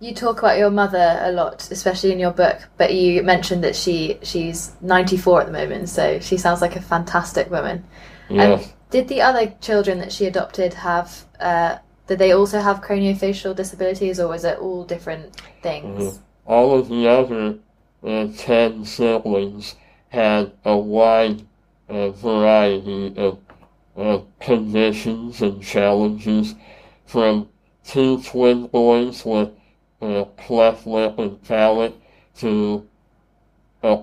You 0.00 0.14
talk 0.14 0.40
about 0.40 0.58
your 0.58 0.70
mother 0.70 1.20
a 1.22 1.30
lot, 1.30 1.70
especially 1.70 2.10
in 2.10 2.18
your 2.18 2.32
book, 2.32 2.58
but 2.76 2.92
you 2.92 3.22
mentioned 3.22 3.62
that 3.62 3.76
she 3.76 4.18
she's 4.22 4.72
94 4.80 5.42
at 5.42 5.46
the 5.46 5.52
moment, 5.52 5.88
so 5.88 6.18
she 6.18 6.36
sounds 6.36 6.60
like 6.60 6.74
a 6.74 6.82
fantastic 6.82 7.48
woman. 7.48 7.84
Yes. 8.28 8.72
Did 8.90 9.06
the 9.06 9.22
other 9.22 9.54
children 9.60 9.98
that 10.00 10.10
she 10.10 10.26
adopted 10.26 10.74
have 10.74 11.24
uh, 11.38 11.78
did 12.08 12.18
they 12.18 12.32
also 12.32 12.60
have 12.60 12.80
craniofacial 12.80 13.54
disabilities 13.54 14.18
or 14.18 14.26
was 14.26 14.44
it 14.44 14.58
all 14.58 14.84
different 14.84 15.40
things? 15.62 16.02
Mhm. 16.02 16.18
All 16.46 16.76
of 16.76 16.88
the 16.88 17.06
other 17.08 17.58
uh, 18.04 18.28
ten 18.36 18.84
siblings 18.84 19.76
had 20.08 20.52
a 20.64 20.76
wide 20.76 21.44
uh, 21.88 22.10
variety 22.10 23.14
of 23.16 23.38
uh, 23.96 24.20
conditions 24.40 25.42
and 25.42 25.62
challenges, 25.62 26.54
from 27.06 27.48
two 27.84 28.22
twin 28.22 28.66
boys 28.66 29.24
with 29.24 29.50
uh, 30.00 30.24
cleft 30.36 30.86
lip 30.86 31.18
and 31.18 31.42
palate 31.44 31.94
to 32.36 32.86
a, 33.82 34.02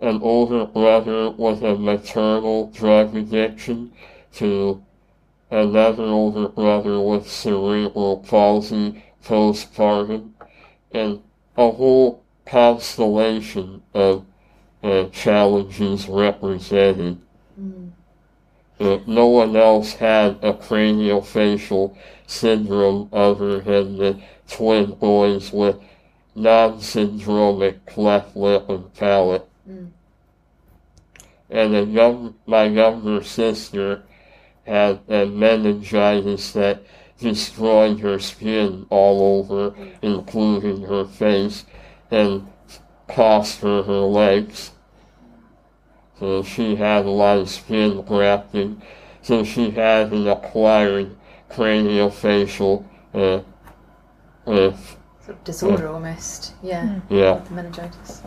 an 0.00 0.20
older 0.22 0.64
brother 0.64 1.30
with 1.30 1.62
a 1.62 1.76
maternal 1.76 2.66
drug 2.68 3.16
addiction 3.16 3.90
to 4.32 4.82
another 5.50 6.04
older 6.04 6.48
brother 6.48 7.00
with 7.00 7.28
cerebral 7.28 8.18
palsy 8.18 9.02
postpartum 9.24 10.30
and 10.92 11.20
a 11.56 11.70
whole 11.70 12.22
constellation 12.50 13.80
of 13.94 14.24
uh, 14.82 15.04
challenges 15.10 16.08
represented. 16.08 17.16
Uh, 18.80 18.98
no 19.06 19.26
one 19.26 19.54
else 19.54 19.92
had 19.92 20.32
a 20.42 20.52
craniofacial 20.54 21.94
syndrome 22.26 23.08
other 23.12 23.60
than 23.60 23.96
the 23.98 24.20
twin 24.48 24.90
boys 24.94 25.52
with 25.52 25.76
non-syndromic 26.34 27.78
cleft 27.86 28.34
lip 28.34 28.68
and 28.68 28.92
palate. 28.94 29.46
And 31.50 31.74
a 31.74 31.84
young, 31.84 32.34
my 32.46 32.64
younger 32.64 33.22
sister 33.22 34.02
had 34.66 35.00
a 35.08 35.26
meningitis 35.26 36.52
that 36.52 36.82
destroyed 37.18 38.00
her 38.00 38.18
skin 38.18 38.86
all 38.88 39.38
over, 39.38 39.74
including 40.00 40.82
her 40.82 41.04
face, 41.04 41.64
and 42.10 42.46
cost 43.08 43.60
her 43.60 43.82
her 43.82 44.00
legs. 44.00 44.70
So 46.18 46.42
she 46.42 46.76
has 46.76 47.06
a 47.06 47.10
lot 47.10 47.38
of 47.38 47.48
skin 47.48 48.02
grafting. 48.02 48.82
So 49.22 49.44
she 49.44 49.70
has 49.72 50.12
an 50.12 50.26
acquired 50.28 51.16
craniofacial, 51.50 52.84
uh, 53.14 53.40
uh, 54.46 54.76
Sort 55.24 55.28
of 55.28 55.44
disorder 55.44 55.88
almost. 55.88 56.54
Yeah. 56.62 57.00
yeah, 57.08 57.40
The 57.48 57.54
meningitis. 57.54 58.22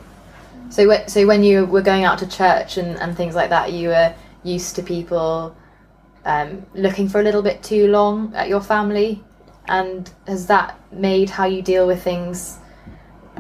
So, 0.70 0.90
wh- 0.90 1.08
so 1.08 1.26
when 1.28 1.44
you 1.44 1.66
were 1.66 1.82
going 1.82 2.04
out 2.04 2.18
to 2.20 2.28
church 2.28 2.78
and, 2.78 2.98
and 2.98 3.16
things 3.16 3.36
like 3.36 3.50
that, 3.50 3.72
you 3.74 3.90
were 3.90 4.14
used 4.44 4.76
to 4.76 4.84
people 4.84 5.56
um, 6.26 6.66
looking 6.74 7.08
for 7.08 7.20
a 7.20 7.24
little 7.24 7.42
bit 7.42 7.62
too 7.64 7.88
long 7.88 8.34
at 8.36 8.48
your 8.50 8.62
family, 8.62 9.24
and 9.68 10.10
has 10.28 10.48
that 10.48 10.80
made 10.92 11.30
how 11.30 11.46
you 11.46 11.62
deal 11.62 11.86
with 11.86 12.02
things? 12.04 12.58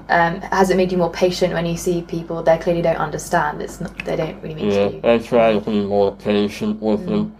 Um, 0.09 0.41
has 0.41 0.69
it 0.69 0.77
made 0.77 0.91
you 0.91 0.97
more 0.97 1.11
patient 1.11 1.53
when 1.53 1.65
you 1.65 1.77
see 1.77 2.01
people 2.01 2.43
they 2.43 2.57
clearly 2.57 2.81
don't 2.81 2.97
understand? 2.97 3.61
It's 3.61 3.79
not 3.79 3.97
they 4.05 4.15
don't 4.15 4.41
really 4.41 4.55
mean 4.55 4.71
yeah. 4.71 4.89
to 4.89 4.95
you. 4.95 5.01
I 5.03 5.17
try 5.19 5.53
to 5.53 5.61
be 5.61 5.85
more 5.85 6.15
patient 6.15 6.81
with 6.81 7.05
them. 7.05 7.35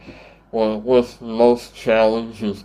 Well, 0.52 0.80
with 0.80 1.20
most 1.22 1.76
challenges, 1.76 2.64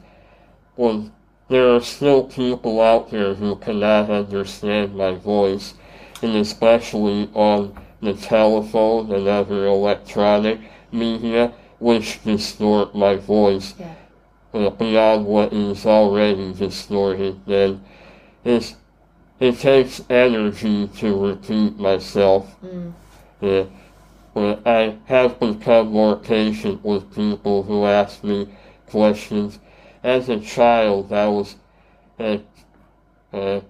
well, 0.76 1.10
there 1.48 1.74
are 1.74 1.80
still 1.80 2.24
people 2.24 2.80
out 2.80 3.10
there 3.10 3.34
who 3.34 3.56
cannot 3.56 4.10
understand 4.10 4.94
my 4.94 5.14
voice, 5.14 5.74
and 6.22 6.36
especially 6.36 7.30
on 7.34 7.74
the 8.02 8.12
telephone 8.14 9.10
and 9.10 9.26
other 9.26 9.66
electronic 9.66 10.60
media, 10.92 11.52
which 11.78 12.22
distort 12.22 12.94
my 12.94 13.16
voice 13.16 13.74
Yeah. 14.52 14.68
beyond 14.68 15.26
what 15.26 15.52
is 15.52 15.86
already 15.86 16.52
distorted. 16.52 17.40
Then 17.46 17.80
it's, 18.44 18.76
it 19.40 19.58
takes 19.58 20.02
energy 20.10 20.88
to 20.88 21.26
repeat 21.28 21.78
myself. 21.78 22.56
Yeah. 23.40 23.64
But 24.34 24.66
I 24.66 24.96
have 25.06 25.40
become 25.40 25.88
more 25.88 26.16
patient 26.16 26.84
with 26.84 27.14
people 27.14 27.62
who 27.62 27.84
ask 27.84 28.22
me 28.22 28.48
questions. 28.86 29.58
As 30.02 30.28
a 30.28 30.38
child, 30.38 31.12
I 31.12 31.28
was, 31.28 31.56
uh, 32.18 32.38
uh, 33.32 33.60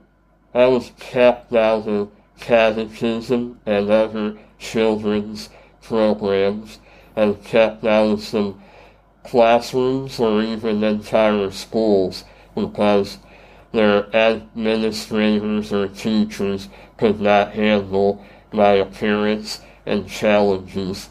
I 0.55 0.67
was 0.67 0.93
kept 0.99 1.53
out 1.55 1.87
of 1.87 2.11
catechism 2.39 3.61
and 3.67 3.91
other 3.91 4.37
children's 4.59 5.49
programs, 5.83 6.79
and 7.17 7.43
kept 7.45 7.85
out 7.85 8.11
of 8.11 8.23
some 8.23 8.61
classrooms 9.25 10.19
or 10.21 10.43
even 10.43 10.83
entire 10.85 11.51
schools 11.51 12.25
because 12.55 13.19
their 13.73 14.15
administrators 14.15 15.73
or 15.73 15.89
teachers 15.89 16.69
could 16.97 17.21
not 17.21 17.53
handle 17.53 18.25
my 18.53 18.73
appearance 18.73 19.61
and 19.85 20.09
challenges. 20.09 21.11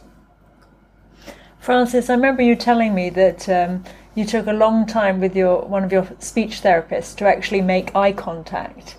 Francis, 1.59 2.09
I 2.09 2.13
remember 2.13 2.41
you 2.41 2.55
telling 2.55 2.95
me 2.95 3.09
that 3.09 3.49
um, 3.49 3.83
you 4.15 4.25
took 4.25 4.47
a 4.47 4.53
long 4.53 4.85
time 4.85 5.19
with 5.19 5.35
your 5.35 5.61
one 5.63 5.83
of 5.83 5.91
your 5.91 6.07
speech 6.19 6.61
therapists 6.61 7.15
to 7.17 7.27
actually 7.27 7.61
make 7.61 7.95
eye 7.95 8.13
contact 8.13 8.97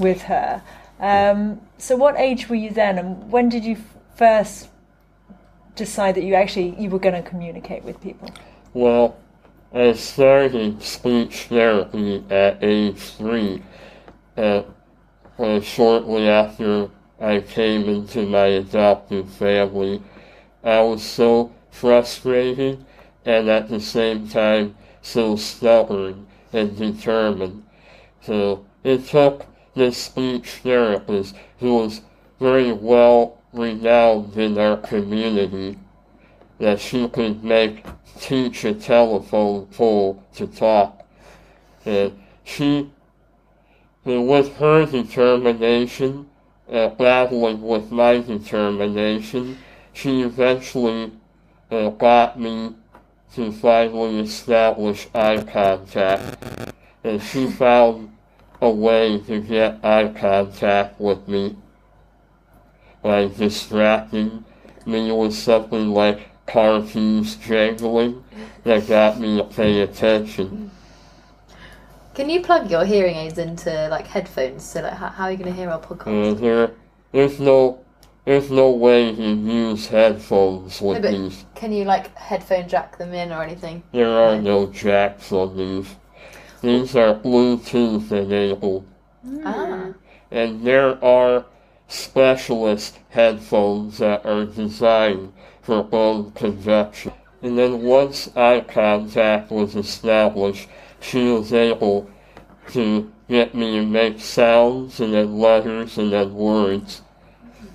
with 0.00 0.22
her. 0.22 0.62
Um, 1.00 1.60
so, 1.76 1.96
what 1.96 2.16
age 2.16 2.48
were 2.48 2.56
you 2.56 2.70
then, 2.70 2.98
and 2.98 3.30
when 3.30 3.48
did 3.48 3.64
you 3.64 3.76
first 4.16 4.68
decide 5.76 6.16
that 6.16 6.24
you 6.24 6.34
actually 6.34 6.74
you 6.78 6.90
were 6.90 6.98
going 6.98 7.14
to 7.22 7.28
communicate 7.28 7.84
with 7.84 8.00
people? 8.00 8.30
Well, 8.74 9.16
I 9.72 9.92
started 9.92 10.82
speech 10.82 11.44
therapy 11.44 12.24
at 12.30 12.64
age 12.64 13.00
three, 13.00 13.62
uh, 14.34 14.62
uh, 15.38 15.60
shortly 15.60 16.26
after 16.26 16.88
I 17.20 17.40
came 17.40 17.86
into 17.86 18.24
my 18.24 18.46
adoptive 18.46 19.28
family. 19.28 20.02
I 20.64 20.80
was 20.80 21.02
so 21.02 21.52
frustrated 21.70 22.82
and 23.26 23.50
at 23.50 23.68
the 23.68 23.80
same 23.80 24.26
time 24.26 24.74
so 25.02 25.36
stubborn 25.36 26.26
and 26.52 26.74
determined. 26.74 27.62
So 28.22 28.64
it 28.82 29.04
took 29.04 29.44
this 29.74 29.98
speech 29.98 30.60
therapist 30.62 31.36
who 31.60 31.74
was 31.74 32.00
very 32.40 32.72
well 32.72 33.38
renowned 33.52 34.34
in 34.38 34.56
our 34.56 34.78
community 34.78 35.78
that 36.58 36.80
she 36.80 37.06
could 37.08 37.44
make 37.44 37.84
teach 38.20 38.64
a 38.64 38.74
telephone 38.74 39.66
pole 39.66 40.22
to 40.34 40.46
talk. 40.46 41.06
And 41.84 42.18
she, 42.44 42.90
and 44.04 44.28
with 44.28 44.56
her 44.56 44.86
determination, 44.86 46.28
uh, 46.70 46.88
battling 46.88 47.62
with 47.62 47.90
my 47.90 48.18
determination, 48.18 49.58
she 49.92 50.22
eventually 50.22 51.12
uh, 51.70 51.90
got 51.90 52.38
me 52.38 52.74
to 53.34 53.52
finally 53.52 54.20
establish 54.20 55.08
eye 55.14 55.42
contact. 55.42 56.44
And 57.04 57.22
she 57.22 57.46
found 57.46 58.10
a 58.60 58.70
way 58.70 59.18
to 59.20 59.40
get 59.40 59.84
eye 59.84 60.08
contact 60.08 61.00
with 61.00 61.26
me 61.28 61.56
by 63.02 63.26
distracting 63.28 64.44
me 64.84 65.12
with 65.12 65.34
something 65.34 65.90
like 65.90 66.28
keys 66.48 67.36
jangling 67.36 68.24
that 68.64 68.86
got 68.88 69.18
me 69.20 69.36
to 69.38 69.44
pay 69.44 69.80
attention. 69.80 70.70
Can 72.14 72.28
you 72.28 72.42
plug 72.42 72.70
your 72.70 72.84
hearing 72.84 73.14
aids 73.14 73.38
into 73.38 73.88
like 73.88 74.06
headphones? 74.06 74.64
So 74.64 74.80
like, 74.80 74.94
how, 74.94 75.08
how 75.08 75.24
are 75.24 75.30
you 75.30 75.36
going 75.36 75.50
to 75.52 75.56
hear 75.56 75.70
our 75.70 75.80
podcast? 75.80 76.32
Uh, 76.32 76.34
there, 76.34 76.70
there's 77.12 77.38
no, 77.38 77.84
there's 78.24 78.50
no 78.50 78.70
way 78.70 79.14
to 79.14 79.22
use 79.22 79.86
headphones 79.86 80.80
with 80.80 81.04
No, 81.04 81.10
these. 81.10 81.44
can 81.54 81.72
you 81.72 81.84
like 81.84 82.14
headphone 82.16 82.68
jack 82.68 82.98
them 82.98 83.14
in 83.14 83.30
or 83.30 83.42
anything? 83.42 83.82
There 83.92 84.10
are 84.10 84.40
no 84.40 84.66
jacks 84.66 85.30
on 85.30 85.56
these. 85.56 85.94
These 86.60 86.96
are 86.96 87.14
Bluetooth 87.14 88.10
enabled. 88.10 88.84
Ah, 89.44 89.92
and 90.30 90.66
there 90.66 91.02
are 91.04 91.46
specialist 91.86 92.98
headphones 93.10 93.98
that 93.98 94.26
are 94.26 94.44
designed 94.44 95.32
bone 95.68 96.32
conduction. 96.32 97.12
And 97.42 97.56
then 97.56 97.82
once 97.82 98.28
eye 98.36 98.60
contact 98.60 99.50
was 99.50 99.76
established, 99.76 100.68
she 101.00 101.30
was 101.30 101.52
able 101.52 102.10
to 102.70 103.12
get 103.28 103.54
me 103.54 103.78
to 103.78 103.86
make 103.86 104.20
sounds 104.20 105.00
and 105.00 105.14
then 105.14 105.38
letters 105.38 105.98
and 105.98 106.12
then 106.12 106.34
words 106.34 107.02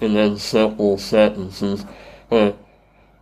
and 0.02 0.16
then 0.16 0.38
simple 0.38 0.98
sentences. 0.98 1.86
But 2.30 2.58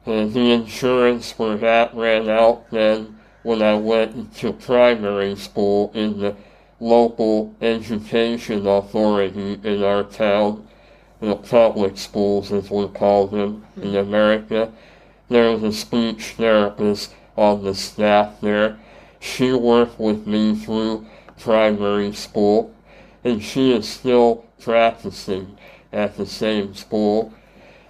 uh, 0.05 0.26
the 0.26 0.51
insurance 0.51 1.32
for 1.32 1.57
that 1.57 1.93
ran 1.93 2.30
out 2.30 2.69
then 2.72 3.19
when 3.43 3.61
I 3.61 3.76
went 3.76 4.36
to 4.38 4.53
primary 4.53 5.36
school 5.36 5.91
in 5.93 6.19
the 6.19 6.36
local 6.80 7.55
education 7.61 8.65
authority 8.65 9.59
in 9.63 9.84
our 9.84 10.03
town, 10.03 10.67
the 11.22 11.36
public 11.36 11.97
schools 11.97 12.51
as 12.51 12.69
we 12.69 12.88
call 12.88 13.28
them 13.28 13.65
in 13.78 13.84
mm-hmm. 13.84 13.97
America. 13.97 14.72
There 15.30 15.51
was 15.51 15.63
a 15.63 15.72
speech 15.72 16.34
therapist 16.36 17.13
on 17.38 17.63
the 17.63 17.74
staff 17.74 18.41
there. 18.41 18.78
She 19.19 19.53
worked 19.53 19.99
with 19.99 20.28
me 20.28 20.55
through 20.55 21.05
primary 21.39 22.11
school, 22.13 22.74
and 23.24 23.41
she 23.41 23.72
is 23.72 23.88
still 23.88 24.45
practicing 24.59 25.57
at 25.93 26.17
the 26.17 26.26
same 26.26 26.74
school. 26.74 27.34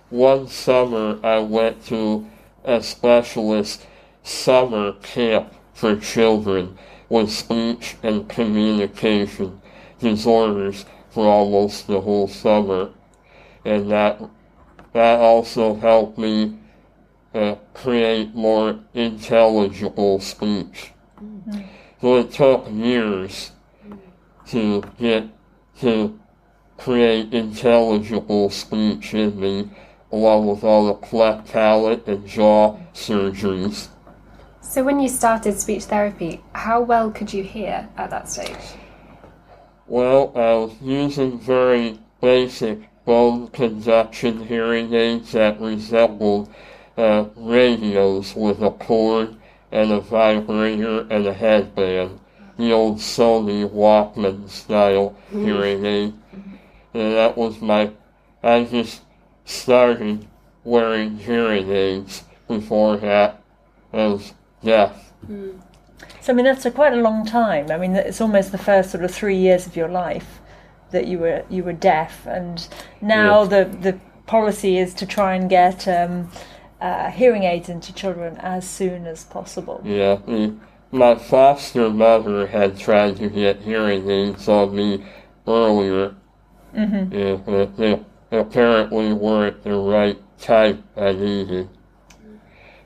One 0.09 0.47
summer 0.47 1.19
I 1.23 1.39
went 1.39 1.85
to 1.87 2.27
a 2.65 2.83
specialist 2.83 3.87
summer 4.23 4.93
camp 5.01 5.53
for 5.73 5.95
children 5.95 6.77
with 7.09 7.31
speech 7.31 7.95
and 8.03 8.27
communication 8.29 9.61
disorders 9.99 10.85
for 11.09 11.25
almost 11.25 11.87
the 11.87 12.01
whole 12.01 12.27
summer. 12.27 12.89
And 13.65 13.91
that, 13.91 14.21
that 14.93 15.19
also 15.19 15.75
helped 15.75 16.17
me 16.17 16.57
uh, 17.33 17.55
create 17.73 18.33
more 18.33 18.79
intelligible 18.93 20.19
speech. 20.19 20.91
So 22.01 22.17
it 22.17 22.31
took 22.31 22.67
years 22.71 23.51
to 24.47 24.83
get 24.97 25.27
to 25.79 26.19
create 26.77 27.33
intelligible 27.33 28.49
speech 28.49 29.13
in 29.13 29.39
me, 29.39 29.69
along 30.11 30.47
with 30.47 30.63
all 30.63 30.87
the 30.87 30.95
cleft 30.95 31.51
palate 31.51 32.07
and 32.07 32.27
jaw 32.27 32.77
surgeries. 32.93 33.87
So 34.61 34.83
when 34.83 34.99
you 34.99 35.07
started 35.07 35.59
speech 35.59 35.83
therapy, 35.83 36.41
how 36.53 36.81
well 36.81 37.11
could 37.11 37.31
you 37.31 37.43
hear 37.43 37.87
at 37.97 38.09
that 38.09 38.29
stage? 38.29 38.55
Well, 39.85 40.31
I 40.35 40.53
was 40.53 40.73
using 40.81 41.39
very 41.39 41.99
basic 42.19 42.79
bone 43.11 43.45
conduction 43.49 44.47
hearing 44.47 44.93
aids 44.93 45.33
that 45.33 45.59
resembled 45.59 46.49
uh, 46.95 47.25
radios 47.35 48.33
with 48.37 48.61
a 48.61 48.71
cord 48.71 49.35
and 49.69 49.91
a 49.91 49.99
vibrator 49.99 51.05
and 51.09 51.27
a 51.27 51.33
headband. 51.33 52.17
The 52.57 52.71
old 52.71 52.99
Sony 52.99 53.69
Walkman 53.69 54.47
style 54.47 55.13
hearing 55.29 55.85
aid. 55.85 56.13
And 56.93 57.13
that 57.15 57.35
was 57.35 57.59
my, 57.59 57.91
I 58.41 58.63
just 58.63 59.01
started 59.43 60.25
wearing 60.63 61.17
hearing 61.17 61.69
aids 61.69 62.23
before 62.47 62.95
that. 62.95 63.43
I 63.91 64.07
was 64.07 64.33
deaf. 64.63 65.11
So 66.21 66.31
I 66.31 66.33
mean 66.33 66.45
that's 66.45 66.65
a 66.65 66.71
quite 66.71 66.93
a 66.93 67.01
long 67.01 67.25
time. 67.25 67.71
I 67.71 67.77
mean 67.77 67.93
it's 67.93 68.21
almost 68.21 68.53
the 68.53 68.57
first 68.57 68.89
sort 68.89 69.03
of 69.03 69.11
three 69.11 69.35
years 69.35 69.67
of 69.67 69.75
your 69.75 69.89
life 69.89 70.40
that 70.91 71.07
you 71.07 71.19
were 71.19 71.43
you 71.49 71.63
were 71.63 71.73
deaf, 71.73 72.25
and 72.25 72.67
now 73.01 73.45
the 73.45 73.65
the 73.65 73.99
policy 74.25 74.77
is 74.77 74.93
to 74.95 75.05
try 75.05 75.35
and 75.35 75.49
get 75.49 75.87
um, 75.87 76.31
uh, 76.79 77.11
hearing 77.11 77.43
aids 77.43 77.69
into 77.69 77.93
children 77.93 78.37
as 78.37 78.67
soon 78.69 79.05
as 79.05 79.23
possible. 79.25 79.81
Yeah, 79.83 80.15
the, 80.25 80.55
my 80.91 81.15
foster 81.15 81.89
mother 81.89 82.47
had 82.47 82.77
tried 82.77 83.17
to 83.17 83.29
get 83.29 83.61
hearing 83.61 84.09
aids 84.09 84.47
on 84.47 84.75
me 84.75 85.03
earlier. 85.47 86.15
Mm-hmm. 86.75 87.13
Yeah, 87.13 87.35
but 87.35 87.77
they 87.77 87.99
apparently 88.31 89.13
weren't 89.13 89.63
the 89.63 89.75
right 89.75 90.17
type 90.39 90.81
I 90.95 91.11
needed. 91.13 91.69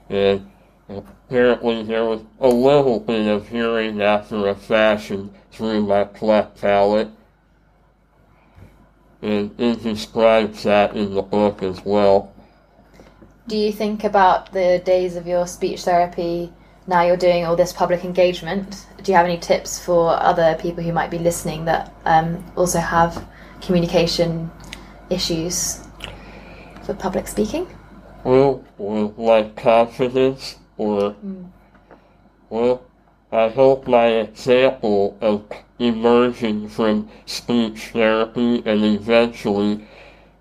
And 0.09 0.49
apparently 0.89 1.83
there 1.83 2.05
was 2.05 2.21
a 2.39 2.47
little 2.47 2.99
bit 2.99 3.27
of 3.27 3.49
hearing 3.49 4.01
after 4.01 4.47
a 4.47 4.55
fashion 4.55 5.33
through 5.51 5.85
my 5.85 6.05
cleft 6.05 6.61
palate. 6.61 7.09
And 9.25 9.59
it 9.59 9.81
describes 9.81 10.61
that 10.63 10.95
in 10.95 11.15
the 11.15 11.23
book 11.23 11.63
as 11.63 11.83
well. 11.83 12.31
do 13.47 13.57
you 13.57 13.71
think 13.71 14.03
about 14.03 14.51
the 14.53 14.83
days 14.85 15.15
of 15.15 15.25
your 15.25 15.47
speech 15.47 15.81
therapy? 15.83 16.53
Now 16.85 17.01
you're 17.01 17.17
doing 17.17 17.43
all 17.43 17.55
this 17.55 17.73
public 17.73 18.05
engagement. 18.05 18.85
Do 19.01 19.11
you 19.11 19.15
have 19.17 19.25
any 19.25 19.39
tips 19.39 19.79
for 19.83 20.11
other 20.11 20.55
people 20.61 20.83
who 20.83 20.93
might 20.93 21.09
be 21.09 21.17
listening 21.17 21.65
that 21.65 21.91
um, 22.05 22.45
also 22.55 22.77
have 22.77 23.27
communication 23.61 24.51
issues 25.09 25.81
for 26.83 26.93
public 26.93 27.27
speaking? 27.27 27.67
Well, 28.23 28.63
or 28.77 29.11
like 29.17 29.55
confidence, 29.55 30.57
or 30.77 31.15
well, 32.51 32.83
I 33.35 33.49
hope 33.49 33.85
my 33.85 34.07
example 34.07 35.17
of 35.19 35.43
emerging 35.77 36.69
from 36.69 37.09
speech 37.25 37.89
therapy 37.89 38.63
and 38.65 38.85
eventually 38.85 39.85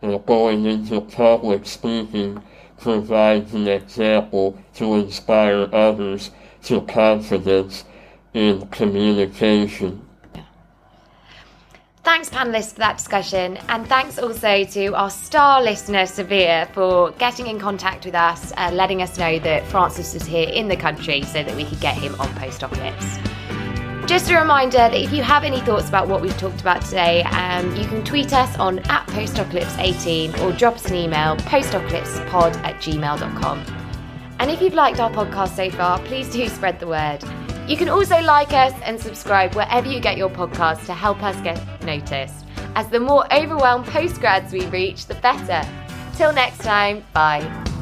uh, 0.01 0.18
going 0.18 0.64
into 0.64 1.01
public 1.01 1.66
speaking 1.66 2.40
provides 2.78 3.53
an 3.53 3.66
example 3.66 4.57
to 4.74 4.95
inspire 4.95 5.68
others 5.72 6.30
to 6.66 6.82
confidence 6.82 7.84
in 8.32 8.68
communication. 8.68 10.03
Thanks, 12.05 12.28
panelists, 12.28 12.74
for 12.74 12.80
that 12.80 12.98
discussion, 12.98 13.57
and 13.70 13.88
thanks 13.88 14.18
also 14.18 14.64
to 14.64 14.88
our 14.94 15.09
star 15.09 15.62
listener, 15.62 16.05
Severe, 16.05 16.68
for 16.74 17.12
getting 17.12 17.46
in 17.46 17.59
contact 17.59 18.05
with 18.05 18.14
us, 18.14 18.52
uh, 18.59 18.70
letting 18.74 19.00
us 19.00 19.16
know 19.16 19.38
that 19.38 19.66
Francis 19.68 20.12
was 20.12 20.22
here 20.24 20.46
in 20.50 20.68
the 20.68 20.76
country 20.76 21.22
so 21.22 21.42
that 21.42 21.57
we 21.57 21.64
could 21.64 21.80
get 21.80 21.96
him 21.96 22.14
on 22.20 22.28
Postocalypse. 22.34 24.07
Just 24.07 24.30
a 24.30 24.38
reminder 24.38 24.76
that 24.76 24.92
if 24.92 25.14
you 25.14 25.22
have 25.22 25.44
any 25.44 25.61
thoughts 25.61 25.88
about 25.88 26.07
what 26.07 26.20
we've 26.20 26.36
talked 26.36 26.61
about 26.61 26.82
today, 26.82 27.22
um, 27.22 27.74
you 27.74 27.86
can 27.86 28.05
tweet 28.05 28.34
us 28.34 28.55
on 28.59 28.80
at 28.80 29.07
postocalypse18 29.07 30.42
or 30.42 30.52
drop 30.52 30.74
us 30.74 30.90
an 30.90 30.96
email, 30.96 31.36
postocalypsepod 31.38 32.55
at 32.64 32.74
gmail.com. 32.82 33.64
And 34.40 34.50
if 34.50 34.61
you've 34.61 34.74
liked 34.74 35.00
our 35.00 35.11
podcast 35.11 35.57
so 35.57 35.70
far, 35.70 35.98
please 36.00 36.28
do 36.28 36.46
spread 36.50 36.80
the 36.80 36.86
word. 36.86 37.24
You 37.67 37.79
can 37.79 37.89
also 37.89 38.21
like 38.21 38.53
us 38.53 38.75
and 38.83 39.01
subscribe 39.01 39.55
wherever 39.55 39.89
you 39.89 39.99
get 39.99 40.19
your 40.19 40.29
podcasts 40.29 40.85
to 40.87 40.93
help 40.93 41.23
us 41.23 41.41
get 41.41 41.59
noticed. 41.83 42.45
As 42.75 42.89
the 42.89 43.01
more 43.01 43.25
overwhelmed 43.33 43.87
postgrads 43.87 44.53
we 44.53 44.67
reach, 44.67 45.07
the 45.07 45.15
better. 45.15 45.67
Till 46.17 46.33
next 46.33 46.59
time, 46.59 47.05
bye. 47.15 47.74